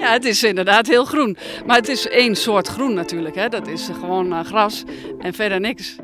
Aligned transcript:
Ja, 0.00 0.12
het 0.12 0.24
is 0.24 0.42
inderdaad 0.42 0.86
heel 0.86 1.04
groen. 1.04 1.36
Maar 1.66 1.76
het 1.76 1.88
is 1.88 2.08
één 2.08 2.36
soort 2.36 2.68
groen 2.68 2.94
natuurlijk. 2.94 3.34
Hè. 3.34 3.48
Dat 3.48 3.68
is 3.68 3.90
gewoon 4.00 4.26
uh, 4.32 4.40
gras 4.44 4.84
en 5.18 5.34
verder 5.34 5.60
niks. 5.60 5.96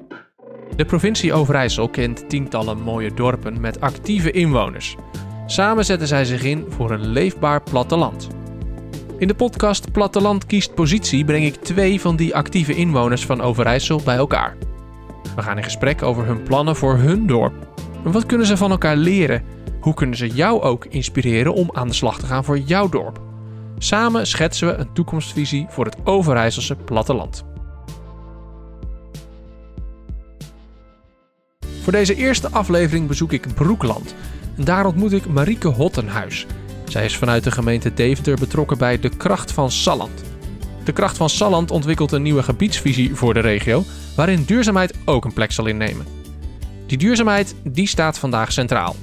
De 0.76 0.84
provincie 0.84 1.32
Overijssel 1.32 1.88
kent 1.88 2.29
tientallen 2.29 2.80
mooie 2.80 3.14
dorpen 3.14 3.61
met 3.61 3.80
actieve 3.80 4.30
inwoners. 4.30 4.96
Samen 5.46 5.85
zetten 5.85 6.09
zij 6.09 6.24
zich 6.24 6.43
in 6.43 6.64
voor 6.68 6.90
een 6.90 7.06
leefbaar 7.09 7.62
platteland. 7.62 8.29
In 9.18 9.29
de 9.29 9.34
podcast 9.34 9.93
Platteland 9.93 10.46
kiest 10.46 10.74
positie 10.74 11.24
breng 11.24 11.44
ik 11.44 11.54
twee 11.54 12.00
van 12.00 12.16
die 12.16 12.34
actieve 12.34 12.74
inwoners 12.74 13.26
van 13.26 13.40
Overijssel 13.40 14.00
bij 14.04 14.16
elkaar. 14.16 14.56
We 15.36 15.42
gaan 15.42 15.56
in 15.56 15.64
gesprek 15.64 16.02
over 16.02 16.26
hun 16.26 16.42
plannen 16.42 16.76
voor 16.76 16.96
hun 16.96 17.26
dorp. 17.26 17.54
En 18.04 18.12
wat 18.12 18.26
kunnen 18.26 18.46
ze 18.46 18.56
van 18.56 18.70
elkaar 18.70 18.96
leren? 18.96 19.44
Hoe 19.80 19.94
kunnen 19.94 20.16
ze 20.16 20.28
jou 20.28 20.62
ook 20.62 20.84
inspireren 20.84 21.54
om 21.54 21.70
aan 21.72 21.88
de 21.88 21.94
slag 21.94 22.18
te 22.18 22.26
gaan 22.26 22.44
voor 22.44 22.59
jouw 22.59 22.88
dorp? 22.88 23.26
Samen 23.79 24.27
schetsen 24.27 24.69
we 24.69 24.75
een 24.75 24.93
toekomstvisie 24.93 25.66
voor 25.69 25.85
het 25.85 25.97
Overijsselse 26.05 26.77
platteland. 26.77 27.45
Voor 31.83 31.93
deze 31.93 32.15
eerste 32.15 32.51
aflevering 32.51 33.09
bezoek 33.09 33.33
ik 33.33 33.55
Broekland. 33.55 34.15
En 34.57 34.65
daar 34.65 34.87
ontmoet 34.87 35.12
ik 35.12 35.27
Marieke 35.27 35.69
Hottenhuis. 35.69 36.47
Zij 36.85 37.05
is 37.05 37.16
vanuit 37.16 37.45
de 37.45 37.51
gemeente 37.51 37.95
Deventer 37.95 38.39
betrokken 38.39 38.79
bij 38.79 38.99
De 38.99 39.09
Kracht 39.09 39.52
van 39.52 39.71
Salland. 39.71 40.24
De 40.85 40.93
Kracht 40.93 41.16
van 41.16 41.29
Salland 41.30 41.71
ontwikkelt 41.71 42.13
een 42.13 42.23
nieuwe 42.23 42.43
gebiedsvisie 42.43 43.15
voor 43.15 43.35
de 43.35 43.41
regio, 43.41 43.85
waarin 44.16 44.45
duurzaamheid 44.45 44.95
ook 45.05 45.24
een 45.24 45.33
plek 45.33 45.52
zal 45.52 45.66
innemen. 45.66 46.07
Die 46.87 46.99
duurzaamheid 46.99 47.55
die 47.65 47.88
staat 47.88 48.19
vandaag 48.19 48.52
centraal. 48.52 48.97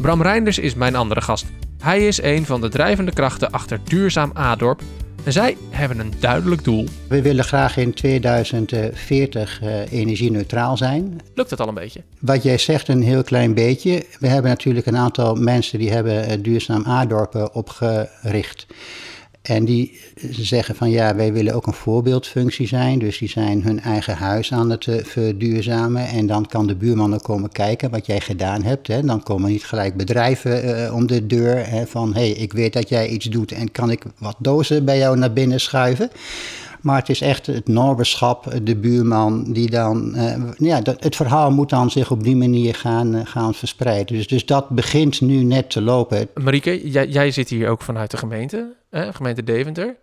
Bram 0.00 0.22
Reinders 0.22 0.58
is 0.58 0.74
mijn 0.74 0.96
andere 0.96 1.20
gast. 1.20 1.46
Hij 1.78 2.06
is 2.06 2.22
een 2.22 2.46
van 2.46 2.60
de 2.60 2.68
drijvende 2.68 3.12
krachten 3.12 3.50
achter 3.50 3.80
Duurzaam 3.84 4.30
Adorp 4.34 4.82
en 5.24 5.32
zij 5.32 5.56
hebben 5.70 5.98
een 5.98 6.12
duidelijk 6.20 6.64
doel. 6.64 6.86
We 7.08 7.22
willen 7.22 7.44
graag 7.44 7.76
in 7.76 7.94
2040 7.94 9.62
uh, 9.62 9.82
eh, 9.82 9.92
energie-neutraal 9.92 10.76
zijn. 10.76 11.20
Lukt 11.34 11.50
dat 11.50 11.60
al 11.60 11.68
een 11.68 11.74
beetje? 11.74 12.02
Wat 12.20 12.42
jij 12.42 12.58
zegt, 12.58 12.88
een 12.88 13.02
heel 13.02 13.22
klein 13.22 13.54
beetje. 13.54 14.06
We 14.18 14.26
hebben 14.26 14.50
natuurlijk 14.50 14.86
een 14.86 14.96
aantal 14.96 15.34
mensen 15.34 15.78
die 15.78 15.90
hebben 15.90 16.30
uh, 16.30 16.42
Duurzaam 16.42 16.84
Adorpen 16.84 17.54
opgericht. 17.54 18.66
En 19.46 19.64
die 19.64 20.00
zeggen 20.30 20.74
van 20.74 20.90
ja, 20.90 21.14
wij 21.14 21.32
willen 21.32 21.54
ook 21.54 21.66
een 21.66 21.72
voorbeeldfunctie 21.72 22.66
zijn. 22.66 22.98
Dus 22.98 23.18
die 23.18 23.28
zijn 23.28 23.62
hun 23.62 23.80
eigen 23.80 24.16
huis 24.16 24.52
aan 24.52 24.70
het 24.70 24.86
uh, 24.86 25.04
verduurzamen. 25.04 26.06
En 26.06 26.26
dan 26.26 26.46
kan 26.46 26.66
de 26.66 26.74
buurman 26.74 27.14
ook 27.14 27.22
komen 27.22 27.50
kijken 27.50 27.90
wat 27.90 28.06
jij 28.06 28.20
gedaan 28.20 28.62
hebt. 28.62 28.86
Hè. 28.86 29.02
Dan 29.02 29.22
komen 29.22 29.50
niet 29.50 29.64
gelijk 29.64 29.96
bedrijven 29.96 30.64
uh, 30.64 30.94
om 30.94 31.06
de 31.06 31.26
deur 31.26 31.68
hè, 31.68 31.86
van 31.86 32.14
hé, 32.14 32.20
hey, 32.20 32.30
ik 32.30 32.52
weet 32.52 32.72
dat 32.72 32.88
jij 32.88 33.08
iets 33.08 33.26
doet 33.26 33.52
en 33.52 33.72
kan 33.72 33.90
ik 33.90 34.02
wat 34.18 34.36
dozen 34.38 34.84
bij 34.84 34.98
jou 34.98 35.18
naar 35.18 35.32
binnen 35.32 35.60
schuiven. 35.60 36.10
Maar 36.80 36.98
het 36.98 37.08
is 37.08 37.20
echt 37.20 37.46
het 37.46 37.68
noorberschap, 37.68 38.52
de 38.62 38.76
buurman, 38.76 39.52
die 39.52 39.70
dan. 39.70 40.12
Uh, 40.16 40.34
ja, 40.56 40.80
dat, 40.80 41.02
het 41.02 41.16
verhaal 41.16 41.50
moet 41.50 41.70
dan 41.70 41.90
zich 41.90 42.10
op 42.10 42.24
die 42.24 42.36
manier 42.36 42.74
gaan, 42.74 43.14
uh, 43.14 43.20
gaan 43.24 43.54
verspreiden. 43.54 44.16
Dus, 44.16 44.26
dus 44.26 44.46
dat 44.46 44.68
begint 44.68 45.20
nu 45.20 45.42
net 45.42 45.70
te 45.70 45.82
lopen. 45.82 46.28
Marieke, 46.34 46.90
jij, 46.90 47.08
jij 47.08 47.30
zit 47.30 47.48
hier 47.48 47.68
ook 47.68 47.82
vanuit 47.82 48.10
de 48.10 48.16
gemeente, 48.16 48.74
hè, 48.90 49.12
gemeente 49.12 49.44
Deventer. 49.44 49.96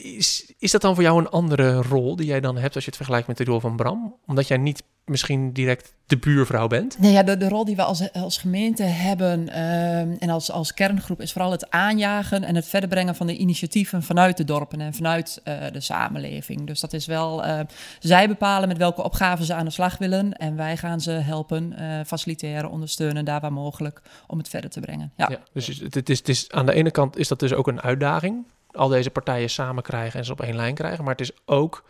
Is, 0.00 0.52
is 0.58 0.70
dat 0.70 0.80
dan 0.80 0.94
voor 0.94 1.02
jou 1.02 1.18
een 1.18 1.28
andere 1.28 1.82
rol 1.82 2.16
die 2.16 2.26
jij 2.26 2.40
dan 2.40 2.56
hebt 2.56 2.74
als 2.74 2.84
je 2.84 2.90
het 2.90 2.98
vergelijkt 2.98 3.26
met 3.26 3.36
de 3.36 3.44
rol 3.44 3.60
van 3.60 3.76
Bram? 3.76 4.16
Omdat 4.26 4.48
jij 4.48 4.56
niet 4.56 4.82
misschien 5.04 5.52
direct 5.52 5.94
de 6.06 6.16
buurvrouw 6.16 6.66
bent? 6.66 6.98
Nee, 6.98 7.12
ja, 7.12 7.22
de, 7.22 7.36
de 7.36 7.48
rol 7.48 7.64
die 7.64 7.76
we 7.76 7.82
als, 7.82 8.12
als 8.12 8.38
gemeente 8.38 8.82
hebben 8.82 9.48
uh, 9.48 9.98
en 10.00 10.28
als, 10.28 10.50
als 10.50 10.74
kerngroep 10.74 11.20
is 11.20 11.32
vooral 11.32 11.50
het 11.50 11.70
aanjagen 11.70 12.44
en 12.44 12.54
het 12.54 12.66
verder 12.66 12.88
brengen 12.88 13.14
van 13.14 13.26
de 13.26 13.36
initiatieven 13.36 14.02
vanuit 14.02 14.36
de 14.36 14.44
dorpen 14.44 14.80
en 14.80 14.94
vanuit 14.94 15.40
uh, 15.44 15.54
de 15.72 15.80
samenleving. 15.80 16.66
Dus 16.66 16.80
dat 16.80 16.92
is 16.92 17.06
wel, 17.06 17.46
uh, 17.46 17.60
zij 17.98 18.28
bepalen 18.28 18.68
met 18.68 18.78
welke 18.78 19.02
opgaven 19.02 19.44
ze 19.44 19.54
aan 19.54 19.64
de 19.64 19.70
slag 19.70 19.98
willen 19.98 20.32
en 20.32 20.56
wij 20.56 20.76
gaan 20.76 21.00
ze 21.00 21.10
helpen, 21.10 21.74
faciliteren, 22.06 22.70
ondersteunen 22.70 23.24
daar 23.24 23.40
waar 23.40 23.52
mogelijk 23.52 24.02
om 24.26 24.38
het 24.38 24.48
verder 24.48 24.70
te 24.70 24.80
brengen. 24.80 25.12
Ja. 25.16 25.28
ja 25.30 25.38
dus 25.52 25.66
het, 25.66 25.94
het, 25.94 26.08
is, 26.08 26.18
het 26.18 26.28
is, 26.28 26.50
aan 26.50 26.66
de 26.66 26.74
ene 26.74 26.90
kant 26.90 27.16
is 27.16 27.28
dat 27.28 27.38
dus 27.38 27.52
ook 27.52 27.66
een 27.66 27.80
uitdaging, 27.80 28.44
al 28.72 28.88
deze 28.88 29.10
partijen 29.10 29.50
samen 29.50 29.82
krijgen 29.82 30.18
en 30.18 30.24
ze 30.24 30.32
op 30.32 30.40
één 30.40 30.56
lijn 30.56 30.74
krijgen, 30.74 31.04
maar 31.04 31.12
het 31.12 31.22
is 31.22 31.32
ook 31.44 31.84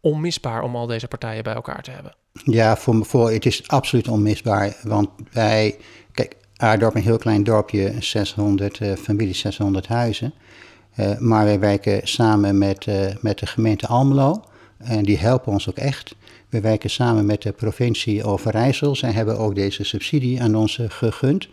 onmisbaar 0.00 0.62
om 0.62 0.76
al 0.76 0.86
deze 0.86 1.08
partijen 1.08 1.42
bij 1.42 1.54
elkaar 1.54 1.82
te 1.82 1.90
hebben. 1.90 2.14
Ja, 2.44 2.76
voor, 2.76 3.04
voor, 3.04 3.30
het 3.30 3.46
is 3.46 3.68
absoluut 3.68 4.08
onmisbaar. 4.08 4.76
Want 4.82 5.08
wij, 5.32 5.76
kijk, 6.12 6.36
Aardorp 6.56 6.94
een 6.94 7.02
heel 7.02 7.18
klein 7.18 7.44
dorpje, 7.44 7.94
600 7.98 8.80
uh, 8.80 8.92
families, 8.92 9.38
600 9.38 9.86
huizen. 9.86 10.34
Uh, 10.96 11.18
maar 11.18 11.44
wij 11.44 11.58
werken 11.58 12.08
samen 12.08 12.58
met, 12.58 12.86
uh, 12.86 13.06
met 13.20 13.38
de 13.38 13.46
gemeente 13.46 13.86
Almelo. 13.86 14.44
En 14.78 15.02
die 15.02 15.18
helpen 15.18 15.52
ons 15.52 15.68
ook 15.68 15.76
echt. 15.76 16.14
We 16.48 16.60
werken 16.60 16.90
samen 16.90 17.26
met 17.26 17.42
de 17.42 17.52
provincie 17.52 18.24
Overijssel. 18.24 18.96
Zij 18.96 19.10
hebben 19.10 19.38
ook 19.38 19.54
deze 19.54 19.84
subsidie 19.84 20.42
aan 20.42 20.54
ons 20.54 20.80
gegund. 20.88 21.48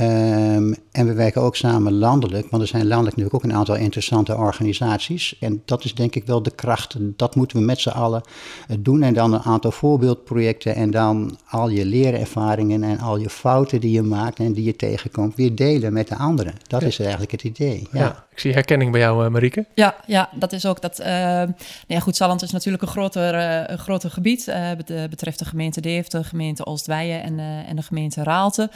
Um, 0.00 0.74
en 0.92 1.06
we 1.06 1.12
werken 1.12 1.42
ook 1.42 1.56
samen 1.56 1.92
landelijk, 1.92 2.50
want 2.50 2.62
er 2.62 2.68
zijn 2.68 2.86
landelijk 2.86 3.16
natuurlijk 3.16 3.44
ook 3.44 3.50
een 3.50 3.56
aantal 3.56 3.76
interessante 3.76 4.36
organisaties. 4.36 5.36
En 5.40 5.62
dat 5.64 5.84
is 5.84 5.94
denk 5.94 6.14
ik 6.14 6.26
wel 6.26 6.42
de 6.42 6.50
kracht. 6.50 6.96
Dat 6.98 7.34
moeten 7.34 7.56
we 7.56 7.64
met 7.64 7.80
z'n 7.80 7.88
allen 7.88 8.22
eh, 8.68 8.76
doen. 8.80 9.02
En 9.02 9.14
dan 9.14 9.32
een 9.32 9.42
aantal 9.42 9.70
voorbeeldprojecten. 9.70 10.74
En 10.74 10.90
dan 10.90 11.38
al 11.48 11.68
je 11.68 11.84
leerervaringen 11.84 12.82
en 12.82 12.98
al 12.98 13.16
je 13.16 13.30
fouten 13.30 13.80
die 13.80 13.90
je 13.90 14.02
maakt 14.02 14.38
en 14.38 14.52
die 14.52 14.64
je 14.64 14.76
tegenkomt, 14.76 15.36
weer 15.36 15.54
delen 15.54 15.92
met 15.92 16.08
de 16.08 16.16
anderen. 16.16 16.54
Dat 16.66 16.82
is 16.82 16.98
eigenlijk 16.98 17.30
het 17.30 17.42
idee. 17.42 17.88
Ja. 17.92 18.00
ja. 18.00 18.26
ik 18.30 18.38
zie 18.38 18.52
herkenning 18.52 18.92
bij 18.92 19.00
jou, 19.00 19.24
uh, 19.24 19.30
Marieke. 19.30 19.66
Ja, 19.74 19.96
ja, 20.06 20.28
dat 20.34 20.52
is 20.52 20.66
ook 20.66 20.80
dat. 20.80 21.00
Uh, 21.00 21.06
nou 21.06 21.54
ja, 21.86 22.00
goed, 22.00 22.16
Salland 22.16 22.42
is 22.42 22.50
natuurlijk 22.50 22.82
een 22.82 22.88
groter, 22.88 23.34
uh, 23.34 23.62
een 23.66 23.78
groter 23.78 24.10
gebied. 24.10 24.52
betreft 25.10 25.38
de 25.38 25.44
gemeente 25.44 25.80
Deventer, 25.80 26.20
de 26.20 26.28
gemeente 26.28 26.66
Oostweijen 26.66 27.22
en, 27.22 27.38
en 27.66 27.76
de 27.76 27.82
gemeente 27.82 28.22
Raalte. 28.22 28.70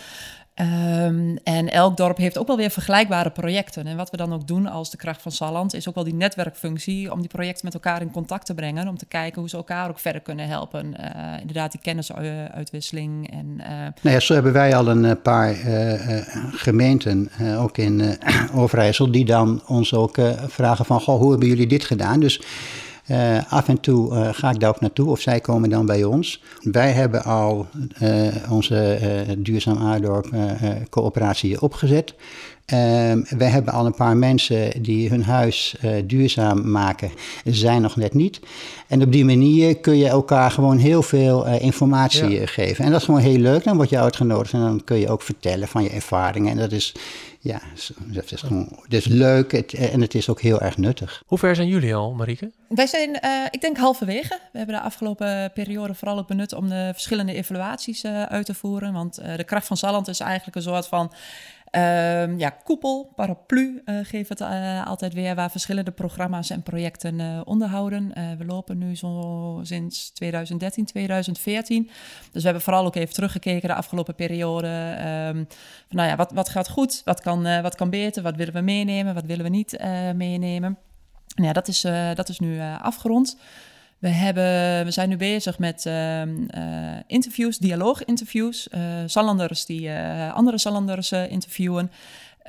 Um, 0.60 1.36
en 1.44 1.70
elk 1.70 1.96
dorp 1.96 2.16
heeft 2.16 2.38
ook 2.38 2.46
wel 2.46 2.56
weer 2.56 2.70
vergelijkbare 2.70 3.30
projecten. 3.30 3.86
En 3.86 3.96
wat 3.96 4.10
we 4.10 4.16
dan 4.16 4.32
ook 4.32 4.46
doen 4.46 4.66
als 4.66 4.90
de 4.90 4.96
kracht 4.96 5.22
van 5.22 5.32
Salland, 5.32 5.74
is 5.74 5.88
ook 5.88 5.94
wel 5.94 6.04
die 6.04 6.14
netwerkfunctie 6.14 7.12
om 7.12 7.20
die 7.20 7.28
projecten 7.28 7.64
met 7.64 7.74
elkaar 7.74 8.00
in 8.00 8.10
contact 8.10 8.46
te 8.46 8.54
brengen. 8.54 8.88
Om 8.88 8.98
te 8.98 9.06
kijken 9.06 9.40
hoe 9.40 9.50
ze 9.50 9.56
elkaar 9.56 9.88
ook 9.88 9.98
verder 9.98 10.20
kunnen 10.20 10.48
helpen. 10.48 10.94
Uh, 11.00 11.40
inderdaad, 11.40 11.72
die 11.72 11.80
kennisuitwisseling. 11.80 13.30
En, 13.30 13.46
uh... 13.60 13.66
nou 14.00 14.14
ja, 14.14 14.20
zo 14.20 14.34
hebben 14.34 14.52
wij 14.52 14.76
al 14.76 14.88
een 14.88 15.22
paar 15.22 15.54
gemeenten, 16.52 17.30
ook 17.58 17.78
in 17.78 18.18
Overijssel, 18.54 19.10
die 19.10 19.24
dan 19.24 19.62
ons 19.66 19.94
ook 19.94 20.18
vragen 20.46 20.84
van, 20.84 21.00
goh, 21.00 21.18
hoe 21.18 21.30
hebben 21.30 21.48
jullie 21.48 21.66
dit 21.66 21.84
gedaan? 21.84 22.20
Dus 22.20 22.40
uh, 23.10 23.52
af 23.52 23.68
en 23.68 23.80
toe 23.80 24.14
uh, 24.14 24.28
ga 24.32 24.50
ik 24.50 24.60
daar 24.60 24.68
ook 24.68 24.80
naartoe 24.80 25.10
of 25.10 25.20
zij 25.20 25.40
komen 25.40 25.70
dan 25.70 25.86
bij 25.86 26.04
ons. 26.04 26.42
Wij 26.62 26.90
hebben 26.90 27.24
al 27.24 27.66
uh, 28.02 28.26
onze 28.50 28.98
Duurzaam 29.38 29.78
Aardorp 29.78 30.34
coöperatie 30.90 31.60
opgezet. 31.60 32.14
Um, 32.66 33.26
wij 33.38 33.48
hebben 33.48 33.72
al 33.72 33.86
een 33.86 33.94
paar 33.94 34.16
mensen 34.16 34.82
die 34.82 35.08
hun 35.08 35.24
huis 35.24 35.74
duurzaam 36.04 36.70
maken, 36.70 37.10
zijn 37.44 37.82
nog 37.82 37.96
net 37.96 38.14
niet. 38.14 38.40
En 38.86 39.02
op 39.02 39.12
die 39.12 39.24
manier 39.24 39.78
kun 39.78 39.96
je 39.96 40.08
elkaar 40.08 40.50
gewoon 40.50 40.78
heel 40.78 41.02
veel 41.02 41.46
informatie 41.46 42.28
ja. 42.28 42.46
geven. 42.46 42.84
En 42.84 42.90
dat 42.90 43.00
is 43.00 43.06
gewoon 43.06 43.20
heel 43.20 43.38
leuk. 43.38 43.64
Dan 43.64 43.76
word 43.76 43.88
je 43.88 43.98
uitgenodigd 43.98 44.52
en 44.52 44.60
dan 44.60 44.84
kun 44.84 44.98
je 44.98 45.08
ook 45.08 45.22
vertellen 45.22 45.68
van 45.68 45.82
je 45.82 45.90
ervaringen. 45.90 46.50
En 46.50 46.58
dat 46.58 46.72
is 46.72 46.94
ja, 47.42 47.60
dat 47.98 48.32
is 48.32 48.40
gewoon 48.40 48.68
dat 48.88 48.92
is 48.92 49.04
leuk 49.04 49.52
het, 49.52 49.72
en 49.72 50.00
het 50.00 50.14
is 50.14 50.28
ook 50.28 50.40
heel 50.40 50.60
erg 50.60 50.76
nuttig. 50.76 51.22
Hoe 51.26 51.38
ver 51.38 51.54
zijn 51.54 51.68
jullie 51.68 51.94
al, 51.94 52.12
Marieke? 52.12 52.50
Wij 52.68 52.86
zijn, 52.86 53.10
uh, 53.24 53.30
ik 53.50 53.60
denk, 53.60 53.76
halverwege. 53.76 54.38
We 54.52 54.58
hebben 54.58 54.76
de 54.76 54.82
afgelopen 54.82 55.50
periode 55.54 55.94
vooral 55.94 56.18
ook 56.18 56.26
benut 56.26 56.54
om 56.54 56.68
de 56.68 56.90
verschillende 56.92 57.34
evaluaties 57.34 58.04
uh, 58.04 58.22
uit 58.22 58.46
te 58.46 58.54
voeren. 58.54 58.92
Want 58.92 59.20
uh, 59.20 59.36
de 59.36 59.44
kracht 59.44 59.66
van 59.66 59.76
Zalland 59.76 60.08
is 60.08 60.20
eigenlijk 60.20 60.56
een 60.56 60.62
soort 60.62 60.86
van 60.86 61.12
Uh, 61.76 62.38
ja, 62.38 62.50
koepel, 62.64 63.12
paraplu 63.14 63.82
uh, 63.84 63.98
geeft 64.02 64.28
het 64.28 64.40
uh, 64.40 64.86
altijd 64.86 65.14
weer, 65.14 65.34
waar 65.34 65.50
verschillende 65.50 65.90
programma's 65.90 66.50
en 66.50 66.62
projecten 66.62 67.18
uh, 67.18 67.40
onderhouden. 67.44 68.12
we 68.38 68.44
lopen 68.44 68.78
nu 68.78 68.96
zo 68.96 69.60
sinds 69.62 70.10
2013, 70.10 70.84
2014. 70.84 71.84
Dus 71.84 71.92
we 72.32 72.40
hebben 72.42 72.62
vooral 72.62 72.84
ook 72.84 72.94
even 72.94 73.14
teruggekeken 73.14 73.68
de 73.68 73.74
afgelopen 73.74 74.14
periode. 74.14 74.68
Um, 74.68 75.46
van, 75.88 75.96
nou 75.96 76.08
ja, 76.08 76.16
wat, 76.16 76.32
wat 76.32 76.48
gaat 76.48 76.68
goed, 76.68 77.02
wat 77.04 77.20
kan, 77.20 77.62
wat 77.62 77.74
kan 77.74 77.90
beter, 77.90 78.22
wat 78.22 78.36
willen 78.36 78.54
we 78.54 78.60
meenemen, 78.60 79.14
wat 79.14 79.26
willen 79.26 79.44
we 79.44 79.50
niet 79.50 79.78
meenemen. 80.14 80.78
Nou 81.34 81.48
ja, 81.48 81.52
dat 81.52 81.68
is, 81.68 81.80
dat 82.14 82.28
is 82.28 82.38
nu 82.38 82.60
afgerond. 82.60 83.36
We, 84.02 84.08
hebben, 84.08 84.84
we 84.84 84.90
zijn 84.90 85.08
nu 85.08 85.16
bezig 85.16 85.58
met 85.58 85.84
uh, 85.86 86.26
uh, 86.26 86.32
interviews, 87.06 87.58
dialooginterviews. 87.58 88.68
Uh, 88.74 88.80
Sallanders 89.06 89.66
die 89.66 89.88
uh, 89.88 90.32
andere 90.32 90.58
Sallanders 90.58 91.12
interviewen. 91.12 91.90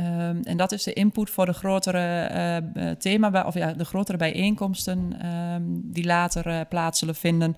Um, 0.01 0.41
en 0.43 0.57
dat 0.57 0.71
is 0.71 0.83
de 0.83 0.93
input 0.93 1.29
voor 1.29 1.45
de 1.45 1.53
grotere 1.53 2.95
thema, 2.99 3.43
of 3.45 3.53
ja, 3.53 3.73
de 3.73 3.85
grotere 3.85 4.17
bijeenkomsten 4.17 5.25
um, 5.25 5.81
die 5.83 6.05
later 6.05 6.65
plaats 6.65 6.99
zullen 6.99 7.15
vinden. 7.15 7.55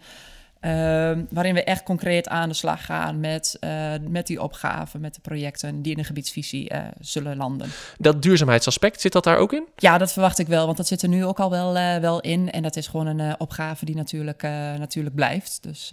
Ehm, 0.65 1.23
waarin 1.29 1.53
we 1.53 1.63
echt 1.63 1.83
concreet 1.83 2.27
aan 2.27 2.49
de 2.49 2.55
slag 2.55 2.85
gaan 2.85 3.19
met, 3.19 3.57
uh, 3.63 3.91
met 4.09 4.27
die 4.27 4.41
opgaven, 4.41 5.01
met 5.01 5.13
de 5.13 5.21
projecten 5.21 5.81
die 5.81 5.91
in 5.91 5.97
de 5.97 6.03
gebiedsvisie 6.03 6.73
uh, 6.73 6.79
zullen 6.99 7.37
landen. 7.37 7.69
Dat 7.97 8.21
duurzaamheidsaspect, 8.21 9.01
zit 9.01 9.11
dat 9.11 9.23
daar 9.23 9.37
ook 9.37 9.53
in? 9.53 9.67
Ja, 9.75 9.97
dat 9.97 10.11
verwacht 10.11 10.39
ik 10.39 10.47
wel, 10.47 10.65
want 10.65 10.77
dat 10.77 10.87
zit 10.87 11.01
er 11.01 11.09
nu 11.09 11.25
ook 11.25 11.39
al 11.39 11.49
wel, 11.49 11.77
uh, 11.77 11.97
wel 11.97 12.19
in. 12.19 12.51
En 12.51 12.63
dat 12.63 12.75
is 12.75 12.87
gewoon 12.87 13.07
een 13.07 13.39
opgave 13.39 13.85
die 13.85 13.95
natuurlijk, 13.95 14.41
natuurlijk 14.77 15.15
blijft. 15.15 15.57
Dus 15.61 15.91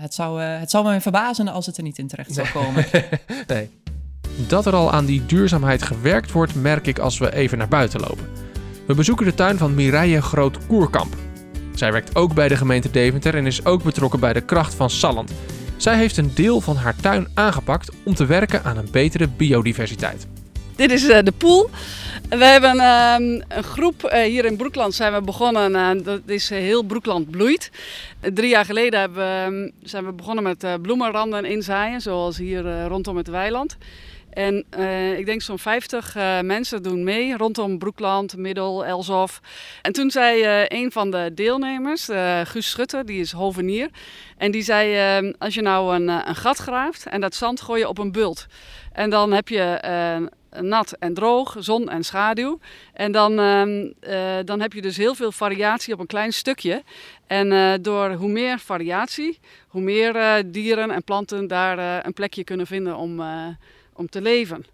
het, 0.00 0.14
zou, 0.14 0.40
het 0.40 0.70
zou 0.70 0.88
me 0.88 1.00
verbazen 1.00 1.48
als 1.48 1.66
het 1.66 1.76
er 1.76 1.82
niet 1.82 1.98
in 1.98 2.08
terecht 2.08 2.34
zou 2.34 2.48
komen. 2.62 2.84
nee. 3.46 3.70
Dat 4.48 4.66
er 4.66 4.74
al 4.74 4.92
aan 4.92 5.04
die 5.04 5.26
duurzaamheid 5.26 5.82
gewerkt 5.82 6.32
wordt, 6.32 6.54
merk 6.54 6.86
ik 6.86 6.98
als 6.98 7.18
we 7.18 7.34
even 7.34 7.58
naar 7.58 7.68
buiten 7.68 8.00
lopen. 8.00 8.28
We 8.86 8.94
bezoeken 8.94 9.26
de 9.26 9.34
tuin 9.34 9.58
van 9.58 9.74
Mireille 9.74 10.22
Groot-Koerkamp. 10.22 11.27
Zij 11.78 11.92
werkt 11.92 12.16
ook 12.16 12.34
bij 12.34 12.48
de 12.48 12.56
gemeente 12.56 12.90
Deventer 12.90 13.34
en 13.34 13.46
is 13.46 13.64
ook 13.64 13.82
betrokken 13.82 14.20
bij 14.20 14.32
de 14.32 14.40
kracht 14.40 14.74
van 14.74 14.90
Salland. 14.90 15.32
Zij 15.76 15.96
heeft 15.96 16.16
een 16.16 16.30
deel 16.34 16.60
van 16.60 16.76
haar 16.76 16.96
tuin 16.96 17.28
aangepakt 17.34 17.90
om 18.04 18.14
te 18.14 18.26
werken 18.26 18.64
aan 18.64 18.76
een 18.76 18.88
betere 18.90 19.28
biodiversiteit. 19.28 20.26
Dit 20.76 20.90
is 20.90 21.04
uh, 21.04 21.18
de 21.22 21.32
pool. 21.32 21.70
We 22.28 22.44
hebben 22.44 22.76
uh, 22.76 23.14
een 23.18 23.44
groep 23.64 24.10
uh, 24.12 24.22
hier 24.22 24.44
in 24.44 24.56
Broekland 24.56 24.94
zijn 24.94 25.12
we 25.12 25.20
begonnen. 25.22 25.72
Uh, 25.72 26.04
dat 26.04 26.20
is 26.26 26.48
heel 26.48 26.82
Broekland 26.82 27.30
bloeit. 27.30 27.70
drie 28.20 28.48
jaar 28.48 28.64
geleden 28.64 29.16
ehm, 29.16 29.70
zijn 29.82 30.04
we 30.04 30.12
begonnen 30.12 30.44
met 30.44 30.82
bloemenranden 30.82 31.44
inzaaien, 31.44 32.00
zoals 32.00 32.36
hier 32.36 32.86
rondom 32.86 33.16
het 33.16 33.28
weiland. 33.28 33.76
En 34.30 34.64
uh, 34.78 35.18
ik 35.18 35.26
denk 35.26 35.42
zo'n 35.42 35.58
50 35.58 36.16
uh, 36.16 36.40
mensen 36.40 36.82
doen 36.82 37.04
mee 37.04 37.36
rondom 37.36 37.78
Broekland, 37.78 38.36
Middel, 38.36 38.84
Elsof. 38.84 39.40
En 39.82 39.92
toen 39.92 40.10
zei 40.10 40.44
uh, 40.44 40.64
een 40.80 40.92
van 40.92 41.10
de 41.10 41.30
deelnemers, 41.34 42.04
Guus 42.42 42.70
Schutter, 42.70 43.06
die 43.06 43.20
is 43.20 43.32
hovenier. 43.32 43.88
En 44.36 44.50
die 44.50 44.62
zei, 44.62 45.32
als 45.38 45.54
je 45.54 45.62
nou 45.62 45.94
een, 45.94 46.08
een, 46.08 46.36
gat 46.36 46.56
graaft 46.56 47.06
en 47.06 47.20
dat 47.20 47.34
zand 47.34 47.60
gooi 47.60 47.80
je 47.80 47.88
op 47.88 47.98
een 47.98 48.12
bult. 48.12 48.46
En 48.92 49.10
dan 49.10 49.32
heb 49.32 49.48
je 49.48 49.80
nat 50.60 50.92
en 50.98 51.14
droog, 51.14 51.56
zon 51.58 51.88
en 51.88 52.04
schaduw. 52.04 52.58
En 52.92 53.12
dan, 53.12 53.38
ehm, 53.38 54.44
dan 54.44 54.60
heb 54.60 54.72
je 54.72 54.82
dus 54.82 54.96
heel 54.96 55.14
veel 55.14 55.32
variatie 55.32 55.94
op 55.94 56.00
een 56.00 56.06
klein 56.06 56.32
stukje. 56.32 56.82
En 57.26 57.82
door 57.82 58.12
hoe 58.12 58.30
meer 58.30 58.58
variatie, 58.58 59.38
hoe 59.68 59.82
meer 59.82 60.42
dieren 60.46 60.90
en 60.90 61.04
planten 61.04 61.46
daar 61.46 62.06
een 62.06 62.12
plekje 62.12 62.44
kunnen 62.44 62.66
vinden 62.66 62.96
om 62.96 63.20
om 63.98 64.08
te 64.08 64.22
leven. 64.22 64.64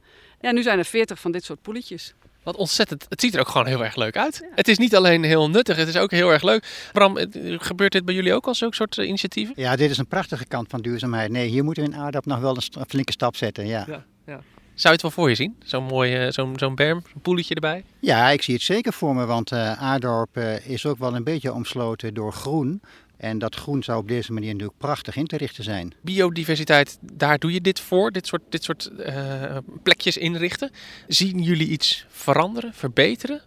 Ja, 0.41 0.53
nu 0.53 0.63
zijn 0.63 0.79
er 0.79 0.85
40 0.85 1.21
van 1.21 1.33
dit 1.33 1.45
soort 1.45 1.63
poeletjes. 1.63 2.15
Wat 2.43 2.57
ontzettend. 2.57 3.07
Het 3.09 3.21
ziet 3.21 3.35
er 3.35 3.41
ook 3.41 3.49
gewoon 3.49 3.67
heel 3.67 3.85
erg 3.85 3.97
leuk 3.97 4.17
uit. 4.17 4.49
Het 4.55 4.69
is 4.69 4.79
niet 4.79 4.97
alleen 4.97 5.23
heel 5.23 5.51
nuttig, 5.51 5.77
het 5.77 5.89
is 5.89 5.97
ook 5.97 6.11
heel 6.11 6.33
erg 6.33 6.43
leuk. 6.43 6.89
Bram, 6.93 7.17
gebeurt 7.59 7.93
dit 7.93 8.05
bij 8.05 8.15
jullie 8.15 8.35
ook 8.35 8.47
al 8.47 8.55
zo'n 8.55 8.73
soort 8.73 8.99
eh, 8.99 9.07
initiatieven? 9.07 9.55
Ja, 9.57 9.77
dit 9.77 9.91
is 9.91 9.99
een 9.99 10.07
prachtige 10.07 10.47
kant 10.47 10.71
van 10.71 10.81
duurzaamheid. 10.81 11.31
Nee, 11.31 11.49
hier 11.49 11.65
moeten 11.65 11.85
we 11.85 11.91
in 11.91 11.97
Aardap 11.97 12.27
nog 12.27 12.39
wel 12.41 12.57
een 12.57 12.87
flinke 12.89 13.13
stap 13.13 13.37
zetten. 13.37 13.67
Ja. 13.67 13.85
ja, 13.89 14.05
ja. 14.27 14.41
Zou 14.75 14.95
je 14.95 15.03
het 15.03 15.03
wel 15.03 15.11
voor 15.11 15.29
je 15.29 15.35
zien? 15.35 15.57
Zo'n 15.65 15.85
mooi, 15.85 16.33
zo'n 16.33 16.59
zo'n 16.59 16.75
berm, 16.75 17.03
zo'n 17.13 17.21
poeletje 17.21 17.55
erbij? 17.55 17.85
Ja, 18.01 18.31
ik 18.31 18.43
zie 18.43 18.55
het 18.55 18.63
zeker 18.63 18.93
voor 18.93 19.15
me, 19.15 19.25
want 19.25 19.53
uh, 19.53 19.83
Aardorp 19.83 20.37
uh, 20.37 20.69
is 20.69 20.87
ook 20.87 20.99
wel 20.99 21.15
een 21.15 21.25
beetje 21.25 21.53
omsloten 21.53 22.15
door 22.15 22.33
groen. 22.33 22.83
En 23.17 23.39
dat 23.39 23.55
groen 23.55 23.83
zou 23.83 23.99
op 23.99 24.09
deze 24.09 24.33
manier 24.33 24.53
natuurlijk 24.53 24.79
prachtig 24.79 25.17
in 25.17 25.27
te 25.27 25.37
richten 25.37 25.65
zijn. 25.65 25.95
Biodiversiteit, 26.01 26.99
daar 27.01 27.39
doe 27.39 27.53
je 27.53 27.61
dit 27.61 27.81
voor, 27.81 28.11
dit 28.11 28.27
soort, 28.27 28.43
dit 28.49 28.65
soort 28.65 28.91
uh, 28.99 29.57
plekjes 29.83 30.17
inrichten. 30.17 30.71
Zien 31.09 31.43
jullie 31.43 31.69
iets 31.69 32.07
veranderen, 32.09 32.75
verbeteren? 32.75 33.43